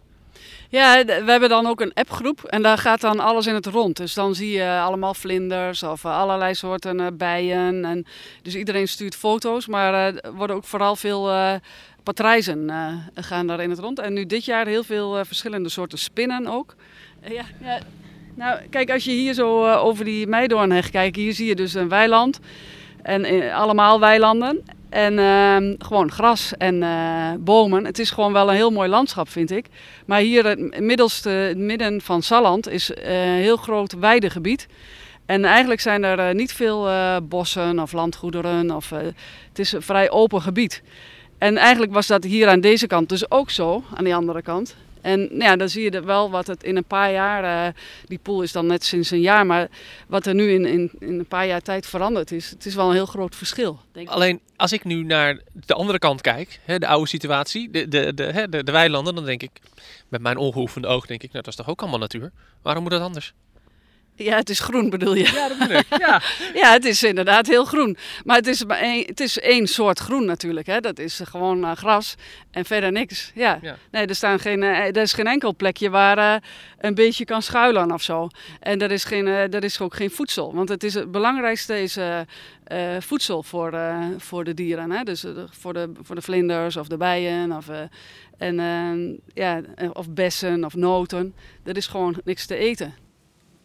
Ja, 0.70 1.04
we 1.04 1.30
hebben 1.30 1.48
dan 1.48 1.66
ook 1.66 1.80
een 1.80 1.94
appgroep 1.94 2.44
en 2.44 2.62
daar 2.62 2.78
gaat 2.78 3.00
dan 3.00 3.20
alles 3.20 3.46
in 3.46 3.54
het 3.54 3.66
rond. 3.66 3.96
Dus 3.96 4.14
dan 4.14 4.34
zie 4.34 4.50
je 4.50 4.80
allemaal 4.82 5.14
vlinders 5.14 5.82
of 5.82 6.04
allerlei 6.04 6.54
soorten 6.54 7.00
uh, 7.00 7.06
bijen. 7.12 7.84
En 7.84 8.06
dus 8.42 8.54
iedereen 8.54 8.88
stuurt 8.88 9.16
foto's, 9.16 9.66
maar 9.66 9.94
er 9.94 10.32
worden 10.34 10.56
ook 10.56 10.64
vooral 10.64 10.96
veel 10.96 11.30
uh, 11.30 11.54
patrijzen 12.02 12.70
gaan 13.14 13.46
daar 13.46 13.60
in 13.60 13.70
het 13.70 13.78
rond. 13.78 13.98
En 13.98 14.12
nu 14.12 14.26
dit 14.26 14.44
jaar 14.44 14.66
heel 14.66 14.84
veel 14.84 15.24
verschillende 15.24 15.68
soorten 15.68 15.98
spinnen 15.98 16.46
ook. 16.46 16.74
ja, 17.20 17.44
ja, 17.60 17.78
nou, 18.38 18.60
kijk, 18.70 18.90
als 18.90 19.04
je 19.04 19.10
hier 19.10 19.34
zo 19.34 19.64
uh, 19.64 19.84
over 19.84 20.04
die 20.04 20.26
Meidoornheg 20.26 20.90
kijkt, 20.90 21.16
hier 21.16 21.32
zie 21.32 21.46
je 21.46 21.54
dus 21.54 21.74
een 21.74 21.88
weiland. 21.88 22.40
En 23.02 23.34
uh, 23.34 23.56
allemaal 23.56 24.00
weilanden. 24.00 24.62
En 24.88 25.12
uh, 25.12 25.74
gewoon 25.78 26.10
gras 26.10 26.56
en 26.56 26.82
uh, 26.82 27.30
bomen. 27.38 27.84
Het 27.84 27.98
is 27.98 28.10
gewoon 28.10 28.32
wel 28.32 28.48
een 28.48 28.54
heel 28.54 28.70
mooi 28.70 28.88
landschap, 28.88 29.28
vind 29.28 29.50
ik. 29.50 29.66
Maar 30.06 30.20
hier, 30.20 30.46
het 30.46 30.80
middelste, 30.80 31.28
het 31.28 31.58
midden 31.58 32.00
van 32.00 32.22
Salland, 32.22 32.68
is 32.68 32.90
een 32.94 33.40
heel 33.40 33.56
groot 33.56 33.92
weidegebied. 33.92 34.66
En 35.26 35.44
eigenlijk 35.44 35.80
zijn 35.80 36.04
er 36.04 36.34
niet 36.34 36.52
veel 36.52 36.88
bossen 37.22 37.78
of 37.78 37.92
landgoederen. 37.92 38.76
Of, 38.76 38.90
het 39.48 39.58
is 39.58 39.72
een 39.72 39.82
vrij 39.82 40.10
open 40.10 40.42
gebied. 40.42 40.82
En 41.38 41.56
eigenlijk 41.56 41.92
was 41.92 42.06
dat 42.06 42.24
hier 42.24 42.48
aan 42.48 42.60
deze 42.60 42.86
kant 42.86 43.08
dus 43.08 43.30
ook 43.30 43.50
zo, 43.50 43.84
aan 43.94 44.04
die 44.04 44.14
andere 44.14 44.42
kant. 44.42 44.76
En 45.00 45.28
ja, 45.32 45.56
dan 45.56 45.68
zie 45.68 45.92
je 45.92 46.00
wel 46.00 46.30
wat 46.30 46.46
het 46.46 46.62
in 46.62 46.76
een 46.76 46.84
paar 46.84 47.12
jaar, 47.12 47.66
uh, 47.66 47.80
die 48.06 48.18
pool 48.18 48.42
is 48.42 48.52
dan 48.52 48.66
net 48.66 48.84
sinds 48.84 49.10
een 49.10 49.20
jaar, 49.20 49.46
maar 49.46 49.68
wat 50.06 50.26
er 50.26 50.34
nu 50.34 50.50
in, 50.52 50.66
in, 50.66 50.90
in, 50.98 51.18
een 51.18 51.26
paar 51.26 51.46
jaar 51.46 51.62
tijd 51.62 51.86
veranderd 51.86 52.32
is, 52.32 52.50
het 52.50 52.66
is 52.66 52.74
wel 52.74 52.88
een 52.88 52.94
heel 52.94 53.06
groot 53.06 53.36
verschil. 53.36 53.80
Denk 53.92 54.08
Alleen 54.08 54.40
als 54.56 54.72
ik 54.72 54.84
nu 54.84 55.02
naar 55.02 55.40
de 55.52 55.74
andere 55.74 55.98
kant 55.98 56.20
kijk, 56.20 56.60
hè, 56.64 56.78
de 56.78 56.86
oude 56.86 57.08
situatie, 57.08 57.70
de, 57.70 57.88
de, 57.88 58.14
de, 58.14 58.46
de, 58.50 58.64
de 58.64 58.72
weilanden, 58.72 59.14
dan 59.14 59.24
denk 59.24 59.42
ik 59.42 59.60
met 60.08 60.20
mijn 60.20 60.36
ongeoefende 60.36 60.88
oog, 60.88 61.06
denk 61.06 61.22
ik, 61.22 61.32
nou 61.32 61.44
dat 61.44 61.52
is 61.52 61.58
toch 61.58 61.68
ook 61.68 61.80
allemaal 61.80 61.98
natuur? 61.98 62.32
Waarom 62.62 62.82
moet 62.82 62.92
dat 62.92 63.02
anders? 63.02 63.34
Ja, 64.18 64.36
het 64.36 64.50
is 64.50 64.60
groen 64.60 64.90
bedoel 64.90 65.14
je? 65.14 65.32
Ja, 65.32 65.48
dat 65.48 65.58
bedoel 65.58 65.76
ik. 65.76 65.86
Ja. 65.98 66.22
ja, 66.62 66.72
het 66.72 66.84
is 66.84 67.02
inderdaad 67.02 67.46
heel 67.46 67.64
groen. 67.64 67.96
Maar 68.24 68.36
het 68.36 68.46
is, 68.46 68.64
maar 68.64 68.78
één, 68.78 69.06
het 69.06 69.20
is 69.20 69.38
één 69.38 69.66
soort 69.66 69.98
groen 69.98 70.24
natuurlijk. 70.24 70.66
Hè. 70.66 70.80
Dat 70.80 70.98
is 70.98 71.20
gewoon 71.24 71.64
uh, 71.64 71.72
gras 71.72 72.14
en 72.50 72.64
verder 72.64 72.92
niks. 72.92 73.32
Ja. 73.34 73.58
ja. 73.62 73.76
Nee, 73.90 74.06
er, 74.06 74.14
staan 74.14 74.38
geen, 74.38 74.62
uh, 74.62 74.78
er 74.78 74.96
is 74.96 75.12
geen 75.12 75.26
enkel 75.26 75.54
plekje 75.54 75.90
waar 75.90 76.18
uh, 76.18 76.34
een 76.78 76.94
beetje 76.94 77.24
kan 77.24 77.42
schuilen 77.42 77.92
of 77.92 78.02
zo. 78.02 78.28
En 78.60 78.82
er 78.82 78.90
is, 78.90 79.04
geen, 79.04 79.26
er 79.26 79.64
is 79.64 79.80
ook 79.80 79.94
geen 79.94 80.10
voedsel. 80.10 80.54
Want 80.54 80.68
het, 80.68 80.84
is, 80.84 80.94
het 80.94 81.10
belangrijkste 81.10 81.82
is 81.82 81.98
voedsel 82.98 83.42
voor, 83.42 83.78
voor 84.16 84.44
de 84.44 84.54
dieren. 84.54 84.90
Hè. 84.90 85.02
Dus 85.02 85.24
voor, 85.50 85.72
de, 85.72 85.92
voor 86.02 86.14
de 86.14 86.22
vlinders 86.22 86.76
of 86.76 86.88
de 86.88 86.96
bijen 86.96 87.52
of, 87.52 87.66
en, 88.38 88.56
ja, 89.34 89.60
of 89.92 90.10
bessen 90.10 90.64
of 90.64 90.74
noten. 90.74 91.34
Er 91.64 91.76
is 91.76 91.86
gewoon 91.86 92.16
niks 92.24 92.46
te 92.46 92.56
eten. 92.56 93.06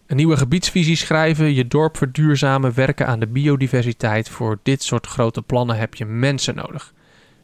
Een 0.07 0.15
nieuwe 0.15 0.38
gebiedsvisie 0.38 0.95
schrijven, 0.95 1.53
je 1.53 1.67
dorp 1.67 1.97
verduurzamen, 1.97 2.73
werken 2.73 3.07
aan 3.07 3.19
de 3.19 3.27
biodiversiteit. 3.27 4.29
Voor 4.29 4.59
dit 4.63 4.83
soort 4.83 5.07
grote 5.07 5.41
plannen 5.41 5.77
heb 5.77 5.95
je 5.95 6.05
mensen 6.05 6.55
nodig. 6.55 6.94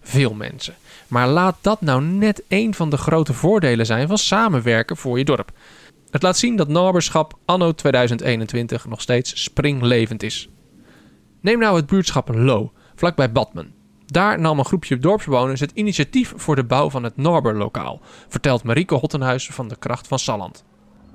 Veel 0.02 0.34
mensen. 0.34 0.74
Maar 1.08 1.28
laat 1.28 1.58
dat 1.62 1.82
nou 1.82 2.04
net 2.04 2.44
een 2.48 2.74
van 2.74 2.90
de 2.90 2.98
grote 2.98 3.34
voordelen 3.34 3.86
zijn 3.86 4.08
van 4.08 4.18
samenwerken 4.18 4.98
voor 4.98 5.18
je 5.18 5.26
dorp. 5.26 5.52
Het 6.10 6.22
laat 6.22 6.38
zien 6.38 6.56
dat 6.56 6.68
naberschap 6.68 7.38
anno 7.46 7.72
2021 7.72 8.86
nog 8.86 9.02
steeds 9.02 9.44
springlevend 9.44 10.24
is. 10.24 10.50
Neem 11.42 11.60
nou 11.60 11.76
het 11.76 11.86
buurtschap 11.86 12.30
Lo, 12.34 12.72
vlakbij 12.96 13.32
Badmen. 13.32 13.74
Daar 14.06 14.40
nam 14.40 14.60
een 14.60 14.66
groepje 14.66 14.98
dorpsbewoners 14.98 15.60
het 15.60 15.72
initiatief 15.74 16.34
voor 16.36 16.56
de 16.56 16.64
bouw 16.64 16.90
van 16.90 17.04
het 17.04 17.18
Norberlokaal, 17.18 18.02
vertelt 18.28 18.64
Marieke 18.64 18.96
Hottenhuis 18.96 19.48
van 19.48 19.68
de 19.68 19.76
Kracht 19.76 20.08
van 20.08 20.20
Salland. 20.20 20.64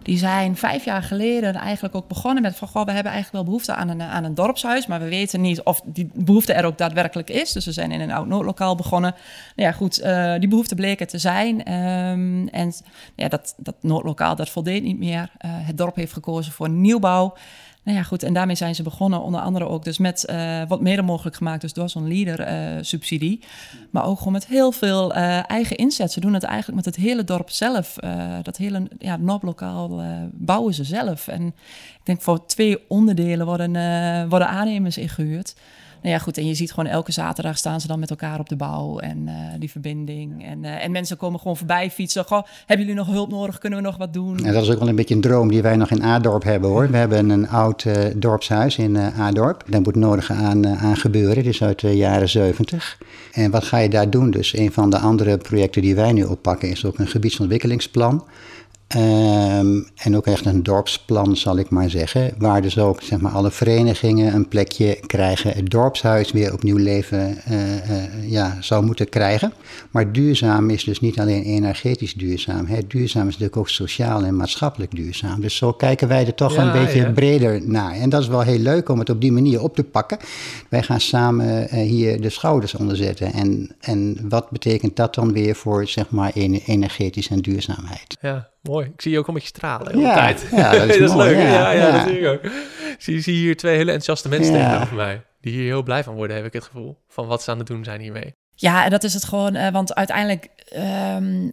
Die 0.04 0.18
zijn 0.18 0.56
vijf 0.56 0.84
jaar 0.84 1.02
geleden 1.02 1.54
eigenlijk 1.54 1.94
ook 1.94 2.08
begonnen 2.08 2.42
met 2.42 2.56
van... 2.56 2.68
Goh, 2.68 2.84
we 2.84 2.92
hebben 2.92 3.12
eigenlijk 3.12 3.32
wel 3.32 3.44
behoefte 3.44 3.75
aan 3.75 3.88
een, 3.88 4.02
aan 4.02 4.25
een 4.25 4.34
dorpshuis... 4.34 4.87
maar 4.87 5.00
we 5.00 5.08
weten 5.08 5.40
niet 5.40 5.62
of 5.62 5.80
die 5.84 6.11
behoefte 6.14 6.52
er 6.52 6.64
ook 6.64 6.78
daadwerkelijk 6.78 7.30
is. 7.30 7.52
Dus 7.52 7.64
we 7.64 7.73
zijn 7.73 7.92
in 7.92 8.00
een 8.00 8.12
oud 8.12 8.26
noodlokaal 8.26 8.75
begonnen. 8.75 9.14
Nou 9.56 9.68
ja, 9.68 9.75
goed, 9.75 10.02
uh, 10.02 10.34
die 10.38 10.49
behoefte 10.49 10.75
bleek 10.75 11.00
er 11.00 11.06
te 11.06 11.18
zijn. 11.18 11.73
Um, 11.73 12.49
en 12.49 12.73
ja, 13.14 13.28
dat, 13.28 13.54
dat 13.56 13.75
noodlokaal, 13.80 14.37
dat 14.37 14.50
voldeed 14.50 14.82
niet 14.82 14.99
meer. 14.99 15.30
Uh, 15.44 15.50
het 15.52 15.78
dorp 15.78 15.96
heeft 15.96 16.12
gekozen 16.12 16.52
voor 16.52 16.68
nieuwbouw. 16.68 17.34
Nou 17.84 17.96
ja, 17.96 18.02
goed, 18.02 18.22
en 18.22 18.32
daarmee 18.32 18.56
zijn 18.56 18.74
ze 18.74 18.82
begonnen, 18.82 19.22
onder 19.22 19.40
andere 19.40 19.68
ook 19.68 19.84
dus 19.84 19.98
met 19.98 20.26
uh, 20.30 20.62
wat 20.68 20.80
mede 20.80 21.02
mogelijk 21.02 21.36
gemaakt, 21.36 21.60
dus 21.60 21.72
door 21.72 21.88
zo'n 21.88 22.08
leader-subsidie. 22.08 23.38
Uh, 23.40 23.80
maar 23.90 24.04
ook 24.04 24.18
gewoon 24.18 24.32
met 24.32 24.46
heel 24.46 24.72
veel 24.72 25.16
uh, 25.16 25.50
eigen 25.50 25.76
inzet. 25.76 26.12
Ze 26.12 26.20
doen 26.20 26.34
het 26.34 26.42
eigenlijk 26.42 26.84
met 26.84 26.94
het 26.94 27.04
hele 27.04 27.24
dorp 27.24 27.50
zelf. 27.50 27.96
dat 28.42 28.56
hele 28.56 28.88
ja, 28.98 29.16
NOP-lokaal 29.16 30.02
bouwen 30.32 30.74
ze 30.74 30.84
zelf. 30.84 31.28
En 31.28 31.46
ik 31.46 32.00
denk 32.04 32.22
voor 32.22 32.46
twee 32.46 32.88
onderdelen 32.88 33.46
worden, 33.46 33.72
worden 34.28 34.48
aannemers 34.48 34.98
ingehuurd. 34.98 35.54
Nou 36.04 36.16
ja, 36.16 36.23
goed. 36.23 36.38
En 36.38 36.46
je 36.46 36.54
ziet 36.54 36.73
gewoon 36.73 36.90
elke 36.90 37.12
zaterdag 37.12 37.56
staan 37.56 37.80
ze 37.80 37.87
dan 37.87 37.99
met 37.99 38.11
elkaar 38.11 38.40
op 38.40 38.49
de 38.49 38.56
bouw. 38.56 38.99
En 38.99 39.18
uh, 39.26 39.32
die 39.58 39.70
verbinding. 39.70 40.46
En, 40.46 40.64
uh, 40.64 40.84
en 40.84 40.90
mensen 40.90 41.16
komen 41.16 41.40
gewoon 41.40 41.56
voorbij 41.56 41.90
fietsen. 41.90 42.25
Goh, 42.25 42.42
hebben 42.66 42.87
jullie 42.87 43.00
nog 43.00 43.11
hulp 43.11 43.30
nodig? 43.30 43.58
Kunnen 43.58 43.78
we 43.78 43.84
nog 43.84 43.96
wat 43.96 44.12
doen? 44.12 44.38
Ja, 44.42 44.52
dat 44.52 44.62
is 44.62 44.70
ook 44.70 44.78
wel 44.78 44.88
een 44.88 44.96
beetje 44.96 45.14
een 45.14 45.20
droom 45.20 45.49
die 45.49 45.62
wij 45.62 45.76
nog 45.76 45.90
in 45.90 46.02
Aardorp 46.02 46.42
hebben 46.42 46.70
hoor. 46.70 46.90
We 46.90 46.96
hebben 46.96 47.30
een 47.30 47.49
oud 47.49 47.84
uh, 47.84 47.94
dorpshuis 48.16 48.76
in 48.78 48.99
Aardorp. 48.99 49.64
Daar 49.68 49.80
moet 49.80 49.94
nodig 49.94 50.30
aan, 50.30 50.66
aan 50.66 50.96
gebeuren. 50.96 51.34
Dit 51.34 51.46
is 51.46 51.62
uit 51.62 51.80
de 51.80 51.96
jaren 51.96 52.28
70. 52.28 52.99
En 53.32 53.50
wat 53.50 53.64
ga 53.64 53.78
je 53.78 53.88
daar 53.88 54.11
doen? 54.11 54.30
Dus 54.30 54.56
een 54.56 54.73
van 54.73 54.90
de 54.90 54.99
andere 54.99 55.38
projecten 55.38 55.82
die 55.82 55.94
wij 55.94 56.12
nu 56.12 56.25
oppakken 56.25 56.70
is 56.70 56.84
ook 56.84 56.99
een 56.99 57.06
gebiedsontwikkelingsplan. 57.06 58.25
Ehm, 58.86 59.82
en 59.94 60.16
ook 60.16 60.26
echt 60.26 60.46
een 60.46 60.62
dorpsplan, 60.62 61.36
zal 61.36 61.58
ik 61.58 61.70
maar 61.70 61.90
zeggen. 61.90 62.34
Waar 62.38 62.62
dus 62.62 62.78
ook 62.78 63.02
zeg 63.02 63.20
maar, 63.20 63.32
alle 63.32 63.50
verenigingen 63.50 64.34
een 64.34 64.48
plekje 64.48 64.98
krijgen. 65.06 65.52
Het 65.52 65.70
dorpshuis 65.70 66.32
weer 66.32 66.52
opnieuw 66.52 66.76
leven 66.76 67.38
uh, 67.50 68.30
ja, 68.30 68.56
zou 68.60 68.84
moeten 68.84 69.08
krijgen. 69.08 69.52
Maar 69.90 70.12
duurzaam 70.12 70.70
is 70.70 70.84
dus 70.84 71.00
niet 71.00 71.20
alleen 71.20 71.42
energetisch 71.42 72.14
duurzaam. 72.14 72.66
Hè. 72.66 72.86
Duurzaam 72.86 73.22
is 73.22 73.32
natuurlijk 73.32 73.56
ook 73.56 73.68
sociaal 73.68 74.24
en 74.24 74.36
maatschappelijk 74.36 74.94
duurzaam. 74.94 75.40
Dus 75.40 75.56
zo 75.56 75.72
kijken 75.72 76.08
wij 76.08 76.26
er 76.26 76.34
toch 76.34 76.56
een 76.56 76.72
beetje 76.72 77.12
breder 77.12 77.68
naar. 77.68 77.92
En 77.92 78.08
dat 78.08 78.20
is 78.20 78.28
wel 78.28 78.42
heel 78.42 78.58
leuk 78.58 78.88
om 78.88 78.98
het 78.98 79.10
op 79.10 79.20
die 79.20 79.32
manier 79.32 79.62
op 79.62 79.74
te 79.74 79.84
pakken. 79.84 80.18
Wij 80.68 80.82
gaan 80.82 81.00
samen 81.00 81.74
hier 81.74 82.20
de 82.20 82.30
schouders 82.30 82.74
onder 82.74 82.96
zetten. 82.96 83.32
En, 83.32 83.76
en 83.80 84.18
wat 84.28 84.50
betekent 84.50 84.96
dat 84.96 85.14
dan 85.14 85.32
weer 85.32 85.54
voor 85.54 85.86
zeg 85.86 86.10
maar, 86.10 86.32
energetisch 86.64 87.28
en 87.28 87.40
duurzaamheid? 87.40 88.16
Ja. 88.20 88.52
Mooi. 88.68 88.87
Ik 88.87 89.02
zie 89.02 89.12
je 89.12 89.18
ook 89.18 89.26
al 89.26 89.33
met 89.33 89.42
je 89.42 89.49
stralen 89.49 89.87
de 89.87 89.92
hele 89.92 90.06
ja, 90.06 90.14
tijd. 90.14 90.47
Ja, 90.50 90.73
dat 90.73 90.88
is, 90.88 91.14
leuk. 91.25 91.37
Ja, 91.37 91.71
ja, 91.71 91.90
dat 91.90 92.09
zie 92.09 92.18
ik 92.18 92.26
ook. 92.26 92.52
Zie, 92.99 93.21
zie 93.21 93.35
hier 93.35 93.56
twee 93.56 93.76
hele 93.76 93.92
enthousiaste 93.92 94.28
mensen 94.28 94.52
tegenover 94.52 94.97
mij. 94.97 95.23
Die 95.40 95.52
hier 95.52 95.64
heel 95.64 95.83
blij 95.83 96.04
van 96.04 96.14
worden, 96.14 96.37
heb 96.37 96.44
ik 96.44 96.52
het 96.52 96.64
gevoel. 96.64 96.99
Van 97.09 97.26
wat 97.26 97.42
ze 97.42 97.50
aan 97.50 97.59
het 97.59 97.66
doen 97.66 97.85
zijn 97.85 98.00
hiermee. 98.00 98.35
Ja, 98.54 98.85
en 98.85 98.90
dat 98.90 99.04
is 99.04 99.14
het 99.14 99.25
gewoon. 99.25 99.56
Uh, 99.56 99.68
want 99.68 99.94
uiteindelijk 99.94 100.49
um, 101.16 101.52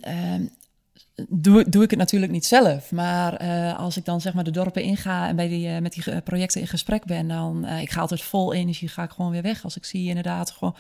doe, 1.30 1.70
doe 1.70 1.84
ik 1.84 1.90
het 1.90 2.00
natuurlijk 2.00 2.32
niet 2.32 2.46
zelf. 2.46 2.92
Maar 2.92 3.44
uh, 3.44 3.80
als 3.80 3.98
ik 3.98 4.06
dan 4.06 4.22
zeg 4.22 4.34
maar 4.34 4.44
de 4.44 4.52
dorpen 4.52 4.84
inga 4.84 5.28
en 5.28 5.36
bij 5.36 5.48
die, 5.48 5.68
uh, 5.68 5.78
met 5.78 5.94
die 5.94 6.22
projecten 6.22 6.62
in 6.62 6.68
gesprek 6.68 7.06
ben, 7.06 7.28
dan 7.28 7.66
uh, 7.66 7.82
ik 7.82 7.92
ga 7.92 8.02
altijd 8.02 8.22
vol 8.22 8.54
energie, 8.54 8.88
ga 8.88 9.04
ik 9.04 9.12
gewoon 9.12 9.32
weer 9.32 9.42
weg. 9.42 9.64
Als 9.64 9.78
ik 9.78 9.86
zie 9.86 10.08
inderdaad 10.08 10.52
gewoon 10.52 10.76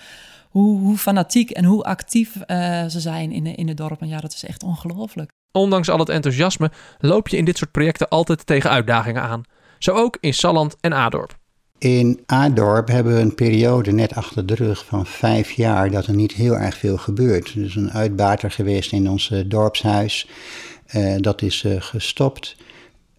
hoe, 0.50 0.80
hoe 0.80 0.98
fanatiek 0.98 1.50
en 1.50 1.66
hoe 1.66 1.84
actief 1.84 2.38
ze 2.88 3.00
zijn 3.00 3.32
in 3.32 3.44
de, 3.44 3.56
in 3.56 3.66
de 3.66 3.74
dorpen. 3.74 4.08
Ja, 4.08 4.20
dat 4.20 4.34
is 4.34 4.44
echt 4.44 4.64
ongelooflijk. 4.64 5.32
Ondanks 5.52 5.90
al 5.90 6.00
het 6.00 6.10
enthousiasme 6.10 6.72
loop 7.00 7.28
je 7.28 7.38
in 7.38 7.46
dit 7.46 7.58
soort 7.58 7.72
projecten 7.72 8.10
altijd 8.10 8.46
tegen 8.46 8.70
uitdagingen 8.70 9.22
aan. 9.22 9.44
Zo 9.80 9.92
ook 9.92 10.18
in 10.20 10.34
Salland 10.34 10.76
en 10.82 10.94
Adorp. 10.94 11.40
In 11.78 12.24
Adorp 12.26 12.88
hebben 12.88 13.16
we 13.16 13.22
een 13.22 13.36
periode 13.36 13.92
net 13.92 14.16
achter 14.16 14.46
de 14.46 14.56
rug 14.56 14.86
van 14.86 15.06
vijf 15.06 15.52
jaar 15.52 15.92
dat 15.92 16.06
er 16.06 16.16
niet 16.16 16.34
heel 16.34 16.58
erg 16.58 16.78
veel 16.78 16.98
gebeurt. 16.98 17.54
Dus 17.54 17.76
een 17.76 17.92
uitbater 17.92 18.52
geweest 18.52 18.92
in 18.92 19.10
ons 19.10 19.34
dorpshuis. 19.46 20.30
Uh, 20.96 21.16
dat 21.18 21.42
is 21.42 21.64
uh, 21.64 21.76
gestopt. 21.80 22.56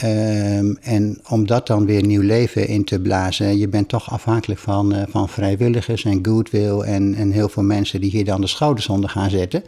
Um, 0.05 0.77
en 0.81 1.21
om 1.29 1.47
dat 1.47 1.67
dan 1.67 1.87
weer 1.87 2.07
nieuw 2.07 2.23
leven 2.23 2.69
in 2.69 2.85
te 2.85 3.01
blazen, 3.01 3.59
je 3.59 3.69
bent 3.69 3.89
toch 3.89 4.11
afhankelijk 4.11 4.61
van, 4.61 5.07
van 5.09 5.29
vrijwilligers 5.29 6.05
en 6.05 6.19
goodwill 6.23 6.81
en, 6.81 7.15
en 7.15 7.31
heel 7.31 7.49
veel 7.49 7.63
mensen 7.63 8.01
die 8.01 8.11
hier 8.11 8.25
dan 8.25 8.41
de 8.41 8.47
schouders 8.47 8.89
onder 8.89 9.11
gaan 9.11 9.31
zetten. 9.31 9.63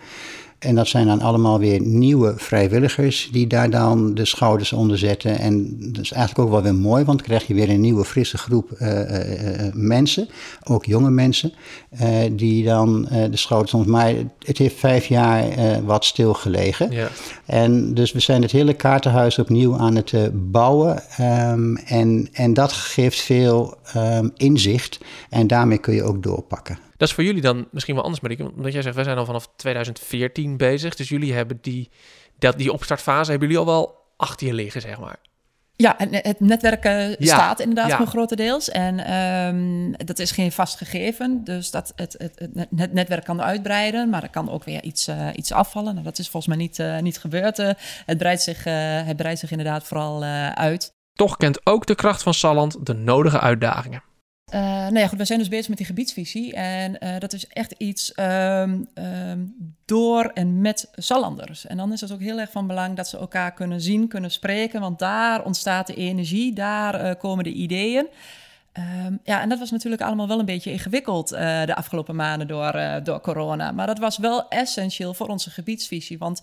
En 0.58 0.74
dat 0.74 0.86
zijn 0.86 1.06
dan 1.06 1.20
allemaal 1.20 1.58
weer 1.58 1.80
nieuwe 1.80 2.34
vrijwilligers 2.36 3.28
die 3.32 3.46
daar 3.46 3.70
dan 3.70 4.14
de 4.14 4.24
schouders 4.24 4.72
onder 4.72 4.98
zetten. 4.98 5.38
En 5.38 5.76
dat 5.92 6.02
is 6.02 6.12
eigenlijk 6.12 6.44
ook 6.48 6.54
wel 6.54 6.62
weer 6.62 6.74
mooi, 6.74 7.04
want 7.04 7.18
dan 7.18 7.26
krijg 7.26 7.46
je 7.46 7.54
weer 7.54 7.70
een 7.70 7.80
nieuwe 7.80 8.04
frisse 8.04 8.38
groep 8.38 8.70
uh, 8.80 9.00
mensen, 9.72 10.28
ook 10.64 10.84
jonge 10.84 11.10
mensen, 11.10 11.52
die 12.32 12.64
dan 12.64 13.08
de 13.30 13.36
schouders 13.36 13.74
onder. 13.74 13.90
Maar 13.90 14.12
het 14.38 14.58
heeft 14.58 14.78
vijf 14.78 15.06
jaar 15.06 15.44
wat 15.84 16.04
stilgelegen. 16.04 16.90
Ja. 16.90 17.08
En 17.46 17.94
dus 17.94 18.12
we 18.12 18.20
zijn 18.20 18.42
het 18.42 18.52
hele 18.52 18.74
kaartenhuis 18.74 19.38
opnieuw 19.38 19.76
aan 19.76 19.96
het 19.96 20.12
bouwen. 20.32 21.02
Um, 21.20 21.76
en, 21.76 22.28
en 22.32 22.54
dat 22.54 22.72
geeft 22.72 23.20
veel 23.20 23.76
um, 23.96 24.32
inzicht 24.36 25.00
en 25.30 25.46
daarmee 25.46 25.78
kun 25.78 25.94
je 25.94 26.02
ook 26.02 26.22
doorpakken. 26.22 26.78
Dat 26.96 27.08
is 27.08 27.14
voor 27.14 27.24
jullie 27.24 27.42
dan 27.42 27.68
misschien 27.70 27.94
wel 27.94 28.04
anders, 28.04 28.22
Marieke. 28.22 28.52
Omdat 28.52 28.72
jij 28.72 28.82
zegt, 28.82 28.94
wij 28.94 29.04
zijn 29.04 29.18
al 29.18 29.24
vanaf 29.24 29.48
2014 29.56 30.56
bezig. 30.56 30.94
Dus 30.94 31.08
jullie 31.08 31.32
hebben 31.32 31.58
die, 31.60 31.90
dat, 32.38 32.58
die 32.58 32.72
opstartfase, 32.72 33.30
hebben 33.30 33.48
jullie 33.48 33.64
al 33.64 33.72
wel 33.72 33.94
achter 34.16 34.46
je 34.46 34.54
liggen, 34.54 34.80
zeg 34.80 34.98
maar. 35.00 35.16
Ja, 35.76 35.94
het 35.98 36.40
netwerk 36.40 36.84
uh, 36.84 37.14
staat 37.18 37.60
inderdaad 37.60 37.88
ja. 37.88 37.96
voor 37.96 38.06
grotendeels. 38.06 38.70
En 38.70 39.14
um, 39.14 39.94
dat 39.96 40.18
is 40.18 40.30
geen 40.30 40.52
vast 40.52 40.76
gegeven. 40.76 41.44
Dus 41.44 41.70
dat 41.70 41.92
het, 41.96 42.14
het, 42.18 42.58
het, 42.76 42.92
netwerk 42.92 43.24
kan 43.24 43.42
uitbreiden, 43.42 44.08
maar 44.08 44.22
er 44.22 44.30
kan 44.30 44.50
ook 44.50 44.64
weer 44.64 44.82
iets, 44.82 45.08
uh, 45.08 45.28
iets 45.34 45.52
afvallen. 45.52 45.92
Nou, 45.92 46.04
dat 46.04 46.18
is 46.18 46.28
volgens 46.28 46.54
mij 46.54 46.64
niet, 46.64 46.78
uh, 46.78 46.98
niet 46.98 47.18
gebeurd. 47.18 47.56
het, 48.06 48.18
breidt 48.18 48.42
zich, 48.42 48.64
het 49.04 49.16
breidt 49.16 49.40
zich 49.40 49.50
inderdaad 49.50 49.84
vooral 49.84 50.22
uit. 50.54 50.92
Toch 51.12 51.36
kent 51.36 51.66
ook 51.66 51.86
de 51.86 51.94
kracht 51.94 52.22
van 52.22 52.34
Salland 52.34 52.86
de 52.86 52.94
nodige 52.94 53.40
uitdagingen. 53.40 54.02
Uh, 54.54 54.60
nou 54.60 54.98
ja, 54.98 55.06
goed, 55.06 55.18
we 55.18 55.24
zijn 55.24 55.38
dus 55.38 55.48
bezig 55.48 55.68
met 55.68 55.76
die 55.76 55.86
gebiedsvisie. 55.86 56.54
En 56.54 56.96
uh, 57.00 57.18
dat 57.18 57.32
is 57.32 57.46
echt 57.46 57.74
iets 57.78 58.12
um, 58.16 58.88
um, 58.94 59.54
door 59.84 60.24
en 60.24 60.60
met 60.60 60.88
Sallanders. 60.94 61.66
En 61.66 61.76
dan 61.76 61.92
is 61.92 62.00
het 62.00 62.12
ook 62.12 62.20
heel 62.20 62.40
erg 62.40 62.50
van 62.50 62.66
belang 62.66 62.96
dat 62.96 63.08
ze 63.08 63.18
elkaar 63.18 63.52
kunnen 63.52 63.80
zien, 63.80 64.08
kunnen 64.08 64.30
spreken. 64.30 64.80
Want 64.80 64.98
daar 64.98 65.44
ontstaat 65.44 65.86
de 65.86 65.94
energie, 65.94 66.52
daar 66.52 67.04
uh, 67.04 67.10
komen 67.18 67.44
de 67.44 67.52
ideeën. 67.52 68.06
Um, 69.06 69.20
ja, 69.24 69.40
en 69.40 69.48
dat 69.48 69.58
was 69.58 69.70
natuurlijk 69.70 70.02
allemaal 70.02 70.28
wel 70.28 70.38
een 70.38 70.44
beetje 70.44 70.72
ingewikkeld 70.72 71.28
de 71.28 71.74
afgelopen 71.74 72.16
maanden 72.16 72.46
door, 72.46 73.00
door 73.02 73.20
corona. 73.20 73.72
Maar 73.72 73.86
dat 73.86 73.98
was 73.98 74.18
wel 74.18 74.48
essentieel 74.48 75.14
voor 75.14 75.28
onze 75.28 75.50
gebiedsvisie. 75.50 76.18
Want 76.18 76.42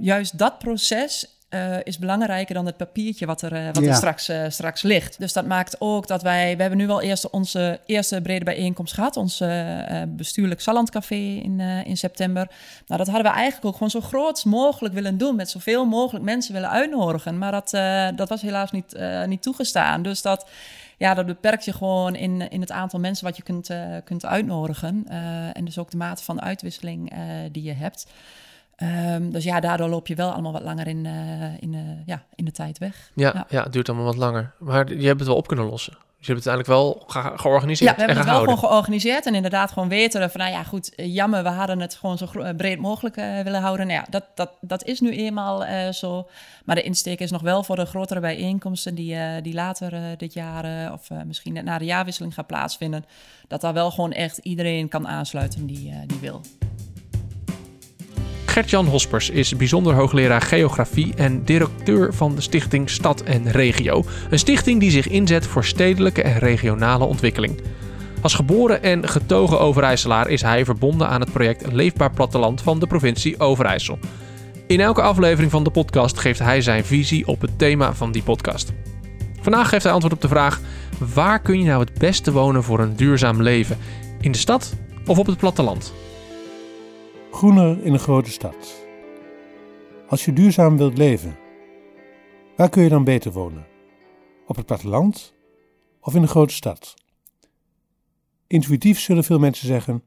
juist 0.00 0.38
dat 0.38 0.58
proces 0.58 1.33
uh, 1.54 1.76
is 1.82 1.98
belangrijker 1.98 2.54
dan 2.54 2.66
het 2.66 2.76
papiertje 2.76 3.26
wat 3.26 3.42
er, 3.42 3.52
uh, 3.52 3.66
wat 3.72 3.84
er 3.84 3.94
straks, 3.94 4.28
uh, 4.28 4.44
straks 4.48 4.82
ligt. 4.82 5.18
Dus 5.18 5.32
dat 5.32 5.46
maakt 5.46 5.76
ook 5.78 6.06
dat 6.06 6.22
wij... 6.22 6.56
We 6.56 6.60
hebben 6.60 6.78
nu 6.78 6.86
wel 6.86 7.00
eerst 7.00 7.30
onze 7.30 7.80
eerste 7.86 8.20
brede 8.20 8.44
bijeenkomst 8.44 8.94
gehad. 8.94 9.16
Ons 9.16 9.42
bestuurlijk 10.08 10.60
Sallandcafé 10.60 11.14
in, 11.14 11.60
in 11.60 11.96
september. 11.96 12.46
Nou, 12.86 12.98
dat 12.98 13.06
hadden 13.06 13.32
we 13.32 13.36
eigenlijk 13.36 13.66
ook 13.66 13.72
gewoon 13.72 13.90
zo 13.90 14.00
groot 14.00 14.44
mogelijk 14.44 14.94
willen 14.94 15.18
doen. 15.18 15.36
Met 15.36 15.50
zoveel 15.50 15.84
mogelijk 15.84 16.24
mensen 16.24 16.52
willen 16.52 16.70
uitnodigen. 16.70 17.38
Maar 17.38 17.52
dat, 17.52 17.70
dat 18.16 18.28
was 18.28 18.42
helaas 18.42 18.70
niet, 18.70 18.98
niet 19.26 19.42
toegestaan. 19.42 20.02
Dus 20.02 20.22
dat 20.22 20.48
ja, 20.98 21.14
dat 21.14 21.26
beperkt 21.26 21.64
je 21.64 21.72
gewoon 21.72 22.14
in, 22.14 22.50
in 22.50 22.60
het 22.60 22.70
aantal 22.70 23.00
mensen 23.00 23.24
wat 23.24 23.36
je 23.36 23.42
kunt, 23.42 23.70
kunt 24.04 24.24
uitnodigen. 24.24 25.06
en 25.52 25.64
dus 25.64 25.78
ook 25.78 25.90
de 25.90 25.96
mate 25.96 26.22
van 26.22 26.42
uitwisseling 26.42 27.12
die 27.52 27.62
je 27.62 27.72
hebt. 27.72 28.06
Um, 28.82 29.32
dus 29.32 29.44
ja, 29.44 29.60
daardoor 29.60 29.88
loop 29.88 30.06
je 30.06 30.14
wel 30.14 30.30
allemaal 30.30 30.52
wat 30.52 30.62
langer 30.62 30.86
in, 30.86 31.04
uh, 31.04 31.62
in, 31.62 31.72
uh, 31.72 31.80
ja, 32.06 32.22
in 32.34 32.44
de 32.44 32.50
tijd 32.50 32.78
weg. 32.78 33.10
Ja, 33.14 33.30
ja, 33.34 33.46
ja. 33.48 33.62
het 33.62 33.72
duurt 33.72 33.88
allemaal 33.88 34.06
wat 34.06 34.16
langer. 34.16 34.52
Maar 34.58 34.94
je 34.94 35.06
hebt 35.06 35.18
het 35.18 35.28
wel 35.28 35.36
op 35.36 35.46
kunnen 35.46 35.66
lossen. 35.66 35.92
Dus 35.92 36.26
je 36.26 36.32
hebt 36.32 36.44
het 36.44 36.54
uiteindelijk 36.54 37.06
wel 37.06 37.22
ge 37.22 37.38
georganiseerd. 37.38 37.90
Ja, 37.90 37.96
we 37.96 38.02
hebben 38.02 38.16
het 38.16 38.34
wel 38.34 38.44
gewoon 38.44 38.58
georganiseerd 38.58 39.26
en 39.26 39.34
inderdaad 39.34 39.72
gewoon 39.72 39.88
weten 39.88 40.30
van, 40.30 40.40
nou 40.40 40.52
ja, 40.52 40.62
goed, 40.62 40.94
eh, 40.94 41.14
jammer, 41.14 41.42
we 41.42 41.48
hadden 41.48 41.80
het 41.80 41.94
gewoon 41.94 42.18
zo 42.18 42.26
breed 42.56 42.78
mogelijk 42.78 43.16
uh, 43.16 43.40
willen 43.40 43.60
houden. 43.60 43.86
Nou 43.86 43.98
ja, 43.98 44.06
dat, 44.10 44.24
dat, 44.34 44.50
dat 44.60 44.84
is 44.84 45.00
nu 45.00 45.10
eenmaal 45.10 45.92
zo. 45.92 46.28
Maar 46.64 46.76
de 46.76 46.82
insteek 46.82 47.20
is 47.20 47.30
nog 47.30 47.42
wel 47.42 47.62
voor 47.62 47.76
de 47.76 47.86
grotere 47.86 48.20
bijeenkomsten 48.20 48.94
die, 48.94 49.40
die 49.42 49.54
later 49.54 50.18
dit 50.18 50.32
jaar 50.32 50.92
of 50.92 51.08
misschien 51.26 51.52
net 51.52 51.64
na 51.64 51.78
de 51.78 51.84
jaarwisseling 51.84 52.34
gaan 52.34 52.46
plaatsvinden, 52.46 53.04
dat 53.48 53.60
daar 53.60 53.74
wel 53.74 53.90
gewoon 53.90 54.12
echt 54.12 54.38
iedereen 54.38 54.88
kan 54.88 55.08
aansluiten 55.08 55.66
die, 55.66 55.92
die 56.06 56.18
wil. 56.20 56.40
Gertjan 58.54 58.86
Hospers 58.86 59.30
is 59.30 59.56
bijzonder 59.56 59.94
hoogleraar 59.94 60.40
geografie 60.40 61.14
en 61.14 61.44
directeur 61.44 62.14
van 62.14 62.34
de 62.34 62.40
stichting 62.40 62.90
Stad 62.90 63.22
en 63.22 63.50
Regio. 63.50 64.04
Een 64.30 64.38
stichting 64.38 64.80
die 64.80 64.90
zich 64.90 65.08
inzet 65.08 65.46
voor 65.46 65.64
stedelijke 65.64 66.22
en 66.22 66.38
regionale 66.38 67.04
ontwikkeling. 67.04 67.60
Als 68.20 68.34
geboren 68.34 68.82
en 68.82 69.08
getogen 69.08 69.60
Overijsselaar 69.60 70.28
is 70.28 70.42
hij 70.42 70.64
verbonden 70.64 71.08
aan 71.08 71.20
het 71.20 71.32
project 71.32 71.72
Leefbaar 71.72 72.10
Platteland 72.10 72.62
van 72.62 72.78
de 72.78 72.86
provincie 72.86 73.40
Overijssel. 73.40 73.98
In 74.66 74.80
elke 74.80 75.02
aflevering 75.02 75.50
van 75.50 75.64
de 75.64 75.70
podcast 75.70 76.18
geeft 76.18 76.38
hij 76.38 76.60
zijn 76.60 76.84
visie 76.84 77.26
op 77.26 77.40
het 77.40 77.58
thema 77.58 77.94
van 77.94 78.12
die 78.12 78.22
podcast. 78.22 78.72
Vandaag 79.40 79.68
geeft 79.68 79.82
hij 79.82 79.92
antwoord 79.92 80.14
op 80.14 80.20
de 80.20 80.28
vraag: 80.28 80.60
waar 81.14 81.40
kun 81.40 81.58
je 81.58 81.64
nou 81.64 81.80
het 81.80 81.98
beste 81.98 82.32
wonen 82.32 82.62
voor 82.62 82.78
een 82.78 82.96
duurzaam 82.96 83.42
leven? 83.42 83.78
In 84.20 84.32
de 84.32 84.38
stad 84.38 84.74
of 85.06 85.18
op 85.18 85.26
het 85.26 85.38
platteland? 85.38 85.92
Groener 87.34 87.84
in 87.84 87.92
een 87.92 87.98
grote 87.98 88.30
stad. 88.30 88.86
Als 90.08 90.24
je 90.24 90.32
duurzaam 90.32 90.76
wilt 90.76 90.98
leven, 90.98 91.36
waar 92.56 92.68
kun 92.68 92.82
je 92.82 92.88
dan 92.88 93.04
beter 93.04 93.32
wonen? 93.32 93.66
Op 94.46 94.56
het 94.56 94.66
platteland 94.66 95.34
of 96.00 96.14
in 96.14 96.22
een 96.22 96.28
grote 96.28 96.54
stad? 96.54 96.94
Intuïtief 98.46 99.00
zullen 99.00 99.24
veel 99.24 99.38
mensen 99.38 99.66
zeggen 99.66 100.02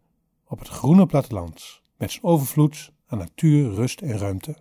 op 0.47 0.59
het 0.59 0.67
groene 0.67 1.05
platteland, 1.05 1.81
met 1.97 2.11
zijn 2.11 2.23
overvloed 2.23 2.91
aan 3.07 3.17
natuur, 3.17 3.73
rust 3.73 4.01
en 4.01 4.17
ruimte. 4.17 4.57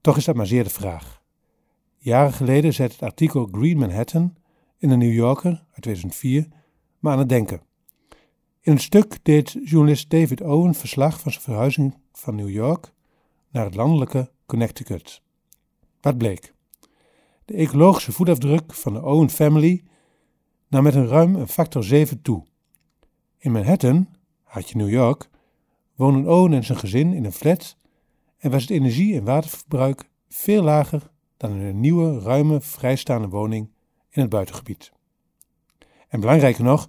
Toch 0.00 0.16
is 0.16 0.24
dat 0.24 0.36
maar 0.36 0.46
zeer 0.46 0.64
de 0.64 0.70
vraag. 0.70 1.22
Jaren 1.96 2.32
geleden 2.32 2.74
zette 2.74 2.94
het 2.94 3.02
artikel 3.02 3.48
Green 3.52 3.78
Manhattan 3.78 4.36
in 4.78 4.88
de 4.88 4.96
New 4.96 5.12
Yorker 5.12 5.50
uit 5.50 5.82
2004 5.82 6.48
me 6.98 7.10
aan 7.10 7.18
het 7.18 7.28
denken. 7.28 7.60
In 8.66 8.72
het 8.72 8.82
stuk 8.82 9.18
deed 9.22 9.56
journalist 9.64 10.10
David 10.10 10.40
Owen 10.40 10.74
verslag 10.74 11.20
van 11.20 11.32
zijn 11.32 11.44
verhuizing 11.44 11.94
van 12.12 12.34
New 12.34 12.50
York 12.50 12.92
naar 13.50 13.64
het 13.64 13.74
landelijke 13.74 14.30
Connecticut. 14.46 15.22
Wat 16.00 16.18
bleek? 16.18 16.54
De 17.44 17.54
ecologische 17.54 18.12
voetafdruk 18.12 18.74
van 18.74 18.92
de 18.92 19.02
Owen 19.02 19.30
family 19.30 19.84
nam 20.68 20.82
met 20.82 20.94
een 20.94 21.06
ruim 21.06 21.34
een 21.34 21.48
factor 21.48 21.84
7 21.84 22.22
toe. 22.22 22.44
In 23.38 23.52
Manhattan, 23.52 24.08
hartje 24.42 24.76
New 24.76 24.90
York, 24.90 25.28
wonen 25.94 26.28
Owen 26.28 26.52
en 26.52 26.64
zijn 26.64 26.78
gezin 26.78 27.12
in 27.12 27.24
een 27.24 27.32
flat 27.32 27.76
en 28.38 28.50
was 28.50 28.62
het 28.62 28.70
energie- 28.70 29.16
en 29.16 29.24
waterverbruik 29.24 30.10
veel 30.28 30.62
lager 30.62 31.10
dan 31.36 31.50
in 31.50 31.62
een 31.62 31.80
nieuwe, 31.80 32.20
ruime, 32.20 32.60
vrijstaande 32.60 33.28
woning 33.28 33.70
in 34.10 34.20
het 34.20 34.30
buitengebied. 34.30 34.92
En 36.08 36.20
belangrijker 36.20 36.64
nog, 36.64 36.88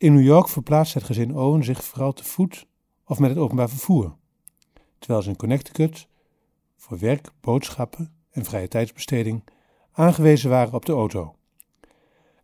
in 0.00 0.14
New 0.14 0.24
York 0.24 0.48
verplaatst 0.48 0.94
het 0.94 1.02
gezin 1.02 1.36
Owen 1.36 1.64
zich 1.64 1.84
vooral 1.84 2.12
te 2.12 2.24
voet 2.24 2.66
of 3.04 3.18
met 3.18 3.30
het 3.30 3.38
openbaar 3.38 3.68
vervoer, 3.68 4.16
terwijl 4.98 5.22
ze 5.22 5.28
in 5.28 5.36
Connecticut 5.36 6.08
voor 6.76 6.98
werk, 6.98 7.28
boodschappen 7.40 8.14
en 8.30 8.44
vrije 8.44 8.68
tijdsbesteding 8.68 9.44
aangewezen 9.92 10.50
waren 10.50 10.74
op 10.74 10.84
de 10.84 10.92
auto. 10.92 11.34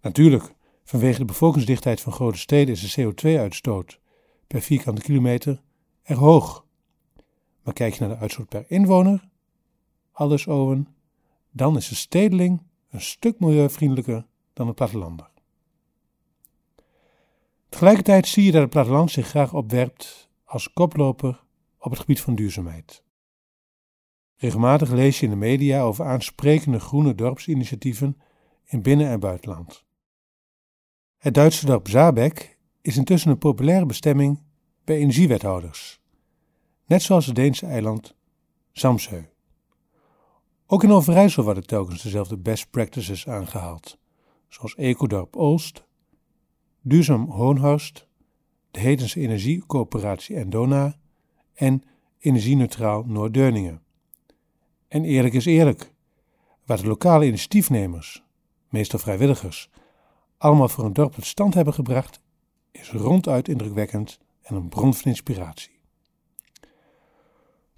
Natuurlijk, 0.01 0.55
vanwege 0.85 1.19
de 1.19 1.25
bevolkingsdichtheid 1.25 2.01
van 2.01 2.13
grote 2.13 2.39
steden 2.39 2.75
is 2.75 2.95
de 2.95 3.13
CO2-uitstoot 3.13 4.01
per 4.47 4.63
vierkante 4.63 5.03
kilometer 5.03 5.63
erg 6.03 6.19
hoog. 6.19 6.65
Maar 7.63 7.75
kijk 7.75 7.95
je 7.95 8.01
naar 8.01 8.09
de 8.09 8.17
uitstoot 8.17 8.49
per 8.49 8.65
inwoner, 8.69 9.29
alles 10.13 10.47
Owen, 10.47 10.89
dan 11.51 11.77
is 11.77 11.89
de 11.89 11.95
stedeling 11.95 12.63
een 12.91 13.01
stuk 13.01 13.41
milieuvriendelijker 13.41 14.27
dan 14.53 14.67
het 14.67 14.77
plattelander. 14.77 15.35
Tegelijkertijd 17.77 18.27
zie 18.27 18.45
je 18.45 18.53
dat 18.53 18.61
het 18.61 18.71
platteland 18.71 19.11
zich 19.11 19.27
graag 19.29 19.53
opwerpt 19.53 20.29
als 20.45 20.73
koploper 20.73 21.45
op 21.79 21.91
het 21.91 22.01
gebied 22.01 22.21
van 22.21 22.35
duurzaamheid. 22.35 23.05
Regelmatig 24.37 24.91
lees 24.91 25.21
je 25.21 25.25
in 25.25 25.31
de 25.31 25.37
media 25.37 25.83
over 25.83 26.05
aansprekende 26.05 26.81
groene 26.81 27.15
dorpsinitiatieven 27.15 28.21
in 28.65 28.83
binnen- 28.83 29.09
en 29.09 29.21
buitenland. 29.21 29.85
Het 31.17 31.35
Duitse 31.35 31.67
dorp 31.67 31.89
Zabeck 31.89 32.59
is 32.81 32.97
intussen 32.97 33.31
een 33.31 33.39
populaire 33.39 33.87
bestemming 33.87 34.43
bij 34.85 34.97
energiewethouders, 34.97 36.01
net 36.87 37.03
zoals 37.03 37.27
het 37.27 37.35
Deense 37.35 37.67
eiland 37.67 38.15
Samsø. 38.73 39.25
Ook 40.67 40.83
in 40.83 40.93
Overijssel 40.93 41.45
worden 41.45 41.67
telkens 41.67 42.03
dezelfde 42.03 42.37
best 42.37 42.71
practices 42.71 43.29
aangehaald, 43.29 43.99
zoals 44.49 44.75
Ecodorp 44.75 45.37
Olst, 45.37 45.86
Duurzaam 46.89 47.31
Hoonhorst, 47.31 48.07
de 48.71 48.81
Hedense 48.81 49.21
Energiecoöperatie 49.21 50.37
Endona 50.37 50.97
en 51.55 51.83
Energieneutraal 52.19 53.05
Noord-Deurningen. 53.07 53.83
En 54.89 55.05
eerlijk 55.05 55.35
is 55.35 55.47
eerlijk, 55.47 55.93
waar 56.65 56.77
de 56.77 56.87
lokale 56.87 57.27
initiatiefnemers, 57.27 58.23
meestal 58.69 58.99
vrijwilligers, 58.99 59.71
allemaal 60.39 60.69
voor 60.69 60.85
een 60.85 60.93
dorp 60.93 61.13
tot 61.13 61.25
stand 61.25 61.55
hebben 61.55 61.75
gebracht, 61.75 62.21
is 62.71 62.91
ronduit 62.91 63.49
indrukwekkend 63.49 64.19
en 64.43 64.57
een 64.57 64.69
bron 64.69 64.95
van 64.95 65.11
inspiratie. 65.11 65.79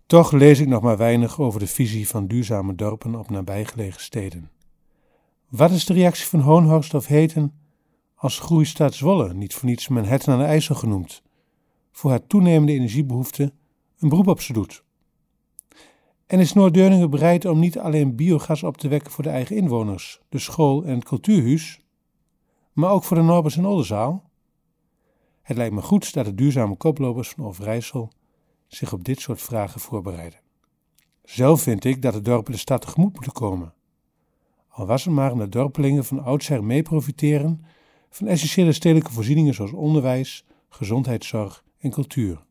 Toch 0.07 0.33
lees 0.33 0.61
ik 0.61 0.69
nog 0.69 0.83
maar 0.83 0.97
weinig 0.97 1.41
over 1.41 1.61
de 1.61 1.67
visie 1.67 2.09
van 2.09 2.27
duurzame 2.27 2.75
dorpen 2.75 3.15
op 3.15 3.31
nabijgelegen 3.31 4.01
steden. 4.01 4.51
Wat 5.49 5.71
is 5.71 5.85
de 5.85 5.93
reactie 5.93 6.27
van 6.27 6.41
Hoonhorst 6.41 6.95
of 6.95 7.07
Heten 7.07 7.67
als 8.19 8.39
groeistad 8.39 8.95
Zwolle, 8.95 9.35
niet 9.35 9.55
voor 9.55 9.69
niets 9.69 9.89
Manhattan 9.89 10.35
aan 10.35 10.41
de 10.41 10.47
IJssel 10.47 10.75
genoemd, 10.75 11.23
voor 11.93 12.11
haar 12.11 12.27
toenemende 12.27 12.73
energiebehoefte 12.73 13.53
een 13.99 14.09
beroep 14.09 14.27
op 14.27 14.41
ze 14.41 14.53
doet? 14.53 14.85
En 16.27 16.39
is 16.39 16.53
Noord-Deurningen 16.53 17.11
bereid 17.11 17.45
om 17.45 17.59
niet 17.59 17.79
alleen 17.79 18.17
biogas 18.17 18.63
op 18.63 18.77
te 18.77 18.89
wekken 18.89 19.11
voor 19.11 19.25
de 19.25 19.31
eigen 19.31 19.57
inwoners, 19.57 20.21
de 20.29 20.39
school 20.39 20.85
en 20.85 20.95
het 20.95 21.05
cultuurhuis, 21.05 21.81
maar 22.73 22.91
ook 22.91 23.05
voor 23.05 23.17
de 23.17 23.23
Norbers 23.23 23.57
en 23.57 23.67
Oldenzaal? 23.67 24.31
Het 25.43 25.57
lijkt 25.57 25.75
me 25.75 25.83
goed 25.83 26.13
dat 26.13 26.25
de 26.25 26.35
duurzame 26.35 26.77
koplopers 26.77 27.29
van 27.29 27.45
Overijssel 27.45 28.13
zich 28.67 28.93
op 28.93 29.05
dit 29.05 29.21
soort 29.21 29.43
vragen 29.43 29.81
voorbereiden. 29.81 30.41
Zelf 31.25 31.61
vind 31.61 31.85
ik 31.85 32.03
dat 32.03 32.13
de 32.13 32.23
dorpen 32.23 32.53
de 32.53 32.59
stad 32.59 32.81
tegemoet 32.81 33.13
moeten 33.13 33.33
komen. 33.33 33.75
Al 34.69 34.87
was 34.87 35.05
het 35.05 35.15
maar 35.15 35.33
omdat 35.33 35.53
dorpelingen 35.53 36.05
van 36.05 36.25
oudsher 36.25 36.65
mee 36.65 36.83
profiteren 36.83 37.65
van 38.19 38.27
essentiële 38.27 38.73
stedelijke 38.73 39.13
voorzieningen 39.13 39.55
zoals 39.55 39.73
onderwijs, 39.73 40.45
gezondheidszorg 40.69 41.65
en 41.79 41.91
cultuur. 41.91 42.45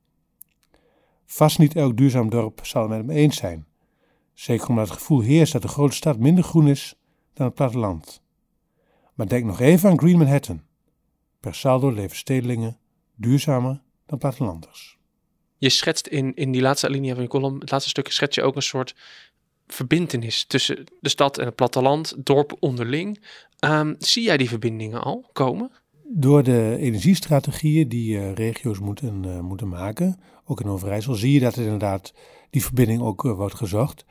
Vast 1.25 1.59
niet 1.59 1.75
elk 1.75 1.97
duurzaam 1.97 2.29
dorp 2.29 2.59
zal 2.65 2.81
het 2.81 2.89
met 2.89 2.99
hem 2.99 3.09
eens 3.09 3.37
zijn, 3.37 3.67
zeker 4.33 4.67
omdat 4.67 4.87
het 4.89 4.97
gevoel 4.97 5.21
heerst 5.21 5.53
dat 5.53 5.61
de 5.61 5.67
grote 5.67 5.95
stad 5.95 6.19
minder 6.19 6.43
groen 6.43 6.67
is 6.67 6.95
dan 7.33 7.45
het 7.45 7.55
platteland. 7.55 8.21
Maar 9.13 9.27
denk 9.27 9.45
nog 9.45 9.59
even 9.59 9.89
aan 9.89 9.99
Green 9.99 10.17
Manhattan. 10.17 10.61
Per 11.39 11.55
saldo 11.55 11.89
leven 11.89 12.17
stedelingen 12.17 12.77
duurzamer 13.15 13.81
dan 14.05 14.17
plattelanders. 14.17 14.97
Je 15.57 15.69
schetst 15.69 16.07
in, 16.07 16.35
in 16.35 16.51
die 16.51 16.61
laatste 16.61 16.87
alinea 16.87 17.13
van 17.13 17.23
je 17.23 17.29
column, 17.29 17.59
het 17.59 17.71
laatste 17.71 17.89
stukje, 17.89 18.13
schets 18.13 18.35
je 18.35 18.43
ook 18.43 18.55
een 18.55 18.61
soort 18.61 18.95
verbindenis 19.67 20.45
tussen 20.45 20.83
de 20.99 21.09
stad 21.09 21.37
en 21.37 21.45
het 21.45 21.55
platteland, 21.55 22.15
dorp 22.17 22.55
onderling. 22.59 23.19
Ehm, 23.59 23.93
zie 23.97 24.23
jij 24.23 24.37
die 24.37 24.49
verbindingen 24.49 25.03
al 25.03 25.29
komen? 25.33 25.71
Door 26.09 26.43
de 26.43 26.75
energiestrategieën 26.79 27.89
die 27.89 28.15
uh, 28.15 28.33
regio's 28.33 28.79
moeten, 28.79 29.23
uh, 29.25 29.39
moeten 29.39 29.67
maken, 29.67 30.19
ook 30.45 30.61
in 30.61 30.67
Overijssel, 30.67 31.13
zie 31.13 31.33
je 31.33 31.39
dat 31.39 31.55
er 31.55 31.63
inderdaad 31.63 32.13
die 32.49 32.63
verbinding 32.63 33.01
ook 33.01 33.23
uh, 33.23 33.33
wordt 33.33 33.55
gezocht. 33.55 34.05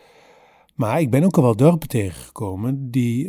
Maar 0.74 1.00
ik 1.00 1.10
ben 1.10 1.24
ook 1.24 1.36
al 1.36 1.42
wel 1.42 1.56
dorpen 1.56 1.88
tegengekomen 1.88 2.90
die 2.90 3.28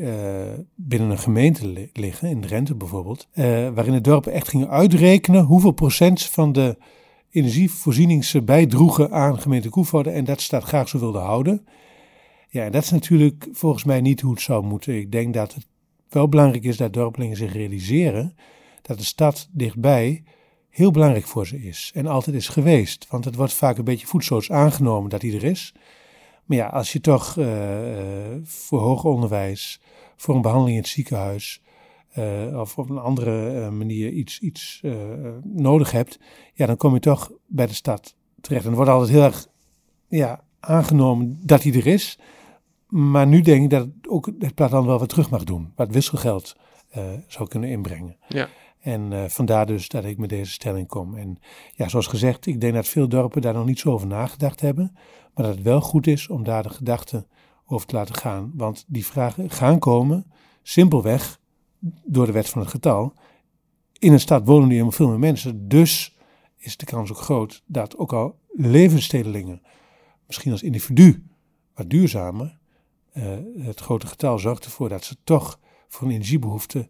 binnen 0.76 1.10
een 1.10 1.18
gemeente 1.18 1.68
li 1.68 1.90
liggen, 1.94 2.30
in 2.30 2.42
Drenthe 2.42 2.76
bijvoorbeeld, 2.76 3.28
waarin 3.74 3.94
de 3.94 4.02
dorpen 4.02 4.32
echt 4.32 4.48
gingen 4.48 4.70
uitrekenen 4.70 5.44
hoeveel 5.44 5.72
procent 5.72 6.22
van 6.22 6.52
de 6.52 6.78
energievoorziening 7.30 8.44
bijdroegen 8.44 9.12
aan 9.12 9.40
gemeente 9.40 9.70
Koevoorde 9.70 10.10
en 10.10 10.26
dat 10.26 10.42
staat 10.42 10.63
graag 10.63 10.90
zo 10.90 11.00
wilde 11.00 11.20
houden. 11.20 11.66
Ja, 12.58 12.70
dat 12.70 12.84
is 12.84 12.89
natuurlijk 12.89 13.48
volgens 13.52 13.84
mij 13.84 14.02
niet 14.02 14.22
hoe 14.22 14.32
het 14.32 14.41
zou 14.41 14.65
moeten. 14.65 14.98
Ik 14.98 15.12
denk 15.12 15.34
dat 15.34 15.54
het 15.54 15.65
wel 16.10 16.30
belangrijk 16.30 16.63
is 16.63 16.78
dat 16.78 16.93
dorpelingen 16.93 17.38
zich 17.38 17.54
realiseren 17.54 18.36
dat 18.82 18.98
de 18.98 19.04
stad 19.04 19.50
dichtbij 19.52 20.24
heel 20.70 20.91
belangrijk 20.91 21.28
voor 21.28 21.48
ze 21.48 21.58
is 21.62 21.91
en 21.93 22.06
altijd 22.08 22.36
is 22.36 22.48
geweest. 22.48 23.08
Want 23.10 23.26
het 23.26 23.36
wordt 23.36 23.54
vaak 23.54 23.78
een 23.78 23.84
beetje 23.84 24.08
voetsoots 24.08 24.52
aangenomen 24.52 25.10
dat 25.10 25.22
hij 25.22 25.34
er 25.34 25.43
is. 25.43 25.74
Maar 26.46 26.58
ja, 26.58 26.67
als 26.67 26.93
je 26.93 27.02
toch 27.02 27.36
uh, 27.36 27.48
voor 28.43 28.80
hoger 28.80 29.10
onderwijs, 29.10 29.82
voor 30.15 30.36
een 30.36 30.41
behandeling 30.41 30.78
in 30.78 30.84
het 30.84 30.91
ziekenhuis 30.91 31.62
uh, 32.17 32.60
of 32.60 32.78
op 32.78 32.89
een 32.89 32.98
andere 32.98 33.70
manier 33.72 34.12
iets, 34.12 34.39
iets 34.39 34.82
nodig 35.43 35.91
hebt, 35.91 36.20
ja, 36.54 36.65
dan 36.65 36.78
kom 36.78 36.93
je 36.93 37.00
toch 37.00 37.32
bij 37.48 37.67
de 37.67 37.74
stad 37.74 38.15
terecht. 38.41 38.63
En 38.63 38.70
er 38.70 38.76
wordt 38.76 38.91
altijd 38.91 39.12
heel 39.12 39.24
erg 39.24 39.48
ja, 40.08 40.43
aangenomen 40.60 41.39
dat 41.43 41.63
hij 41.63 41.74
er 41.74 41.88
is. 41.88 42.20
Maar 42.88 43.28
nu 43.28 43.41
denk 43.41 43.63
ik 43.63 43.69
dat 43.69 43.82
het 43.82 44.08
ook 44.08 44.26
het 44.39 44.56
platteland 44.56 44.86
wel 44.86 45.00
wat 45.00 45.10
terug 45.10 45.30
mag 45.30 45.43
doen. 45.43 45.71
Wat 45.76 45.91
wisselgeld 45.91 46.56
uh, 46.97 47.04
zou 47.28 47.50
kunnen 47.50 47.69
inbrengen. 47.69 48.17
Ja. 48.28 48.50
En 48.80 49.12
uh, 49.12 49.23
vandaar 49.26 49.65
dus 49.65 49.89
dat 49.89 50.06
ik 50.06 50.17
met 50.17 50.30
deze 50.30 50.52
stelling 50.52 50.88
kom. 50.88 51.15
En 51.15 51.39
ja, 51.76 51.89
zoals 51.89 52.08
gezegd, 52.08 52.45
ik 52.45 52.62
denk 52.62 52.73
dat 52.73 52.88
veel 52.88 53.08
dorpen 53.08 53.41
daar 53.41 53.54
nog 53.54 53.65
niet 53.65 53.80
zo 53.80 53.91
over 53.91 54.08
nagedacht 54.08 54.62
hebben. 54.62 54.91
Maar 55.34 55.45
dat 55.45 55.56
het 55.56 55.63
wel 55.63 55.82
goed 55.82 56.08
is 56.08 56.28
om 56.28 56.43
daar 56.43 56.63
de 56.63 56.69
gedachten 56.69 57.28
over 57.65 57.88
te 57.88 57.95
laten 57.95 58.15
gaan. 58.15 58.52
Want 58.56 58.86
die 58.88 59.06
vragen 59.06 59.50
gaan 59.50 59.80
komen 59.80 60.32
simpelweg 60.62 61.39
door 62.06 62.26
de 62.26 62.32
wet 62.32 62.50
van 62.50 62.62
het 62.62 62.69
getal. 62.69 63.13
In 64.00 64.13
een 64.13 64.19
stad 64.19 64.45
wonen 64.45 64.67
nu 64.67 64.71
helemaal 64.71 64.91
veel 64.91 65.10
meer 65.10 65.19
mensen. 65.19 65.67
Dus 65.67 66.17
is 66.58 66.78
de 66.78 66.86
kans 66.86 67.12
ook 67.12 67.17
groot 67.17 67.63
dat 67.65 67.97
ook 67.97 68.13
al 68.13 68.39
levensstedelingen, 68.54 69.62
misschien 70.28 70.52
als 70.52 70.63
individu, 70.63 71.23
wat 71.73 71.89
duurzamer, 71.89 72.57
het 73.60 73.80
grote 73.80 74.08
getal 74.08 74.39
zorgt 74.39 74.65
ervoor 74.65 74.89
dat 74.89 75.03
ze 75.03 75.15
toch 75.23 75.60
voor 75.88 76.08
een 76.08 76.13
energiebehoefte 76.13 76.89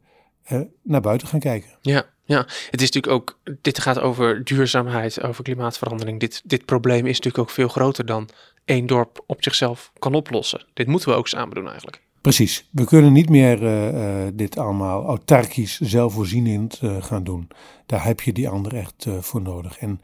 uh, 0.52 0.62
naar 0.84 1.02
buiten 1.02 1.28
gaan 1.28 1.40
kijken. 1.40 1.70
Ja, 1.82 2.06
ja, 2.24 2.38
het 2.72 2.82
is 2.82 2.92
natuurlijk 2.92 3.14
ook, 3.14 3.40
dit 3.62 3.80
gaat 3.80 4.00
over 4.00 4.44
duurzaamheid, 4.44 5.22
over 5.22 5.44
klimaatverandering. 5.44 6.20
Dit, 6.20 6.42
dit 6.46 6.66
probleem 6.66 7.06
is 7.06 7.16
natuurlijk 7.16 7.38
ook 7.38 7.50
veel 7.50 7.68
groter 7.68 8.06
dan 8.06 8.30
één 8.66 8.86
dorp 8.86 9.24
op 9.28 9.44
zichzelf 9.44 9.92
kan 10.00 10.14
oplossen. 10.14 10.66
Dit 10.74 10.88
moeten 10.88 11.10
we 11.10 11.16
ook 11.16 11.28
samen 11.28 11.56
doen 11.56 11.68
eigenlijk. 11.68 12.02
Precies. 12.22 12.70
We 12.72 12.86
kunnen 12.86 13.14
niet 13.14 13.30
meer 13.30 13.64
uh, 13.64 14.26
uh, 14.26 14.32
dit 14.34 14.58
allemaal 14.58 15.06
autarkisch, 15.06 15.80
zelfvoorzienend 15.80 16.80
uh, 16.84 17.04
gaan 17.04 17.24
doen. 17.24 17.48
Daar 17.86 18.04
heb 18.04 18.22
je 18.22 18.34
die 18.34 18.50
anderen 18.50 18.80
echt 18.80 19.08
voor 19.20 19.42
nodig. 19.42 19.78
En 19.78 20.02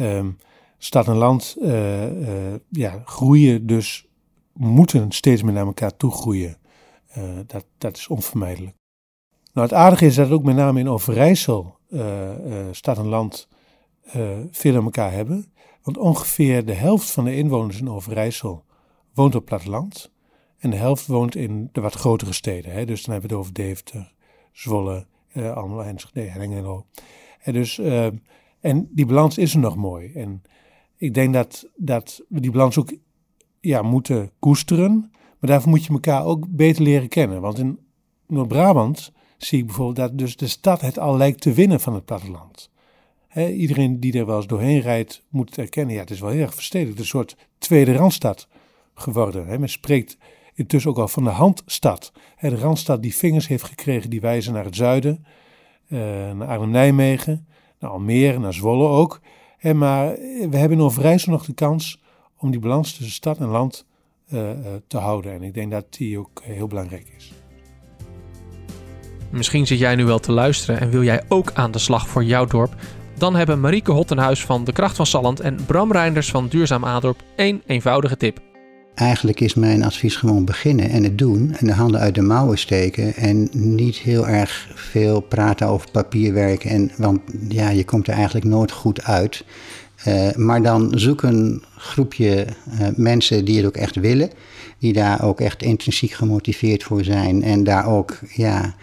um, 0.00 0.38
stad 0.78 1.06
en 1.06 1.16
land 1.16 1.56
ja, 2.70 3.02
groeien 3.04 3.66
dus 3.66 4.06
moeten 4.52 5.12
steeds 5.12 5.42
meer 5.42 5.52
naar 5.52 5.66
elkaar 5.66 5.96
toe 5.96 6.10
groeien. 6.10 6.56
Uh, 7.18 7.24
dat, 7.46 7.66
dat 7.78 7.96
is 7.96 8.08
onvermijdelijk. 8.08 8.76
Nou, 9.52 9.66
het 9.66 9.76
aardige 9.76 10.06
is 10.06 10.14
dat 10.14 10.30
ook 10.30 10.42
met 10.42 10.56
name 10.56 10.80
in 10.80 10.88
Overijssel 10.88 11.78
uh, 11.88 12.00
uh, 12.46 12.66
stad 12.70 12.98
en 12.98 13.06
land 13.06 13.48
veel 14.50 14.76
aan 14.76 14.84
elkaar 14.84 15.12
hebben. 15.12 15.52
Want 15.82 15.98
ongeveer 15.98 16.64
de 16.64 16.72
helft 16.74 17.10
van 17.10 17.24
de 17.24 17.36
inwoners 17.36 17.80
in 17.80 17.90
Overijssel 17.90 18.64
woont 19.14 19.34
op 19.34 19.44
platteland. 19.44 20.12
En 20.58 20.70
de 20.70 20.76
helft 20.76 21.06
woont 21.06 21.34
in 21.34 21.68
de 21.72 21.80
wat 21.80 21.94
grotere 21.94 22.32
steden. 22.32 22.72
Hè? 22.72 22.84
Dus 22.84 23.04
dan 23.04 23.12
hebben 23.12 23.30
we 23.30 23.36
het 23.36 23.44
over 23.44 23.54
Deventer, 23.54 24.12
Zwolle, 24.52 25.06
allemaal 25.34 25.84
Enschede, 25.84 26.20
Hengelo. 26.20 26.86
En, 27.40 27.52
dus, 27.52 27.78
en 28.60 28.88
die 28.90 29.06
balans 29.06 29.38
is 29.38 29.54
er 29.54 29.60
nog 29.60 29.76
mooi. 29.76 30.12
En 30.12 30.42
Ik 30.96 31.14
denk 31.14 31.34
dat, 31.34 31.68
dat 31.76 32.22
we 32.28 32.40
die 32.40 32.50
balans 32.50 32.78
ook 32.78 32.92
ja, 33.62 33.82
moeten 33.82 34.30
koesteren. 34.38 35.10
Maar 35.10 35.50
daarvoor 35.50 35.70
moet 35.70 35.84
je 35.84 35.92
elkaar 35.92 36.24
ook 36.24 36.46
beter 36.48 36.82
leren 36.82 37.08
kennen. 37.08 37.40
Want 37.40 37.58
in 37.58 37.78
Noord-Brabant 38.26 39.12
zie 39.36 39.58
ik 39.58 39.66
bijvoorbeeld 39.66 39.96
dat 39.96 40.18
dus 40.18 40.36
de 40.36 40.46
stad 40.46 40.80
het 40.80 40.98
al 40.98 41.16
lijkt 41.16 41.40
te 41.40 41.52
winnen 41.52 41.80
van 41.80 41.94
het 41.94 42.04
platteland. 42.04 42.70
iedereen 43.34 44.00
die 44.00 44.18
er 44.18 44.26
wel 44.26 44.36
eens 44.36 44.46
doorheen 44.46 44.80
rijdt, 44.80 45.22
moet 45.28 45.48
het 45.48 45.58
erkennen. 45.58 45.94
Ja, 45.94 46.00
het 46.00 46.10
is 46.10 46.20
wel 46.20 46.30
heel 46.30 46.40
erg 46.40 46.54
verstedelijk. 46.54 46.98
Het 46.98 47.06
is 47.06 47.12
een 47.12 47.18
soort 47.18 47.36
tweede 47.58 47.92
randstad 47.92 48.48
geworden. 48.94 49.60
men 49.60 49.68
spreekt 49.68 50.16
intussen 50.54 50.90
ook 50.90 50.98
al 50.98 51.08
van 51.08 51.24
de 51.24 51.30
handstad. 51.30 52.12
de 52.40 52.56
randstad 52.56 53.02
die 53.02 53.16
vingers 53.16 53.48
heeft 53.48 53.64
gekregen 53.64 54.10
die 54.10 54.20
wijzen 54.20 54.52
naar 54.52 54.64
het 54.64 54.76
zuiden, 54.76 55.24
uh, 55.88 55.98
naar 56.32 56.48
Arnhem-Nijmegen, 56.48 57.46
naar 57.78 57.90
Almere, 57.90 58.38
naar 58.38 58.54
Zwolle 58.54 58.88
ook. 58.88 59.20
maar 59.74 60.14
we 60.50 60.56
hebben 60.56 60.78
in 60.78 60.84
Overijssel 60.84 61.32
nog 61.32 61.44
de 61.44 61.54
kans 61.54 62.01
om 62.42 62.50
die 62.50 62.60
balans 62.60 62.92
tussen 62.92 63.14
stad 63.14 63.38
en 63.38 63.46
land 63.46 63.84
uh, 64.32 64.50
te 64.86 64.96
houden. 64.96 65.32
En 65.32 65.42
ik 65.42 65.54
denk 65.54 65.70
dat 65.70 65.84
die 65.90 66.18
ook 66.18 66.42
heel 66.42 66.66
belangrijk 66.66 67.12
is. 67.16 67.32
Misschien 69.30 69.66
zit 69.66 69.78
jij 69.78 69.94
nu 69.94 70.04
wel 70.04 70.18
te 70.18 70.32
luisteren 70.32 70.80
en 70.80 70.90
wil 70.90 71.02
jij 71.02 71.22
ook 71.28 71.52
aan 71.52 71.70
de 71.70 71.78
slag 71.78 72.08
voor 72.08 72.24
jouw 72.24 72.44
dorp? 72.44 72.74
Dan 73.18 73.34
hebben 73.34 73.60
Marieke 73.60 73.92
Hottenhuis 73.92 74.44
van 74.44 74.64
De 74.64 74.72
Kracht 74.72 74.96
van 74.96 75.06
Salland 75.06 75.40
en 75.40 75.64
Bram 75.66 75.92
Reinders 75.92 76.30
van 76.30 76.48
Duurzaam 76.48 76.84
Adorp 76.84 77.22
één 77.36 77.62
eenvoudige 77.66 78.16
tip. 78.16 78.40
Eigenlijk 78.94 79.40
is 79.40 79.54
mijn 79.54 79.84
advies 79.84 80.16
gewoon 80.16 80.44
beginnen 80.44 80.90
en 80.90 81.02
het 81.04 81.18
doen 81.18 81.54
en 81.58 81.66
de 81.66 81.72
handen 81.72 82.00
uit 82.00 82.14
de 82.14 82.22
mouwen 82.22 82.58
steken 82.58 83.14
en 83.14 83.48
niet 83.52 83.96
heel 83.96 84.28
erg 84.28 84.70
veel 84.74 85.20
praten 85.20 85.66
over 85.66 85.90
papierwerk. 85.90 86.64
En, 86.64 86.90
want 86.96 87.20
ja, 87.48 87.68
je 87.68 87.84
komt 87.84 88.08
er 88.08 88.14
eigenlijk 88.14 88.44
nooit 88.44 88.72
goed 88.72 89.02
uit. 89.02 89.44
Uh, 90.08 90.30
maar 90.34 90.62
dan 90.62 90.92
zoek 90.94 91.22
een 91.22 91.62
groepje 91.76 92.46
uh, 92.80 92.88
mensen 92.96 93.44
die 93.44 93.56
het 93.56 93.66
ook 93.66 93.76
echt 93.76 93.96
willen, 93.96 94.30
die 94.78 94.92
daar 94.92 95.24
ook 95.24 95.40
echt 95.40 95.62
intrinsiek 95.62 96.12
gemotiveerd 96.12 96.82
voor 96.82 97.04
zijn 97.04 97.42
en 97.42 97.64
daar 97.64 97.86
ook 97.86 98.18
ja, 98.34 98.74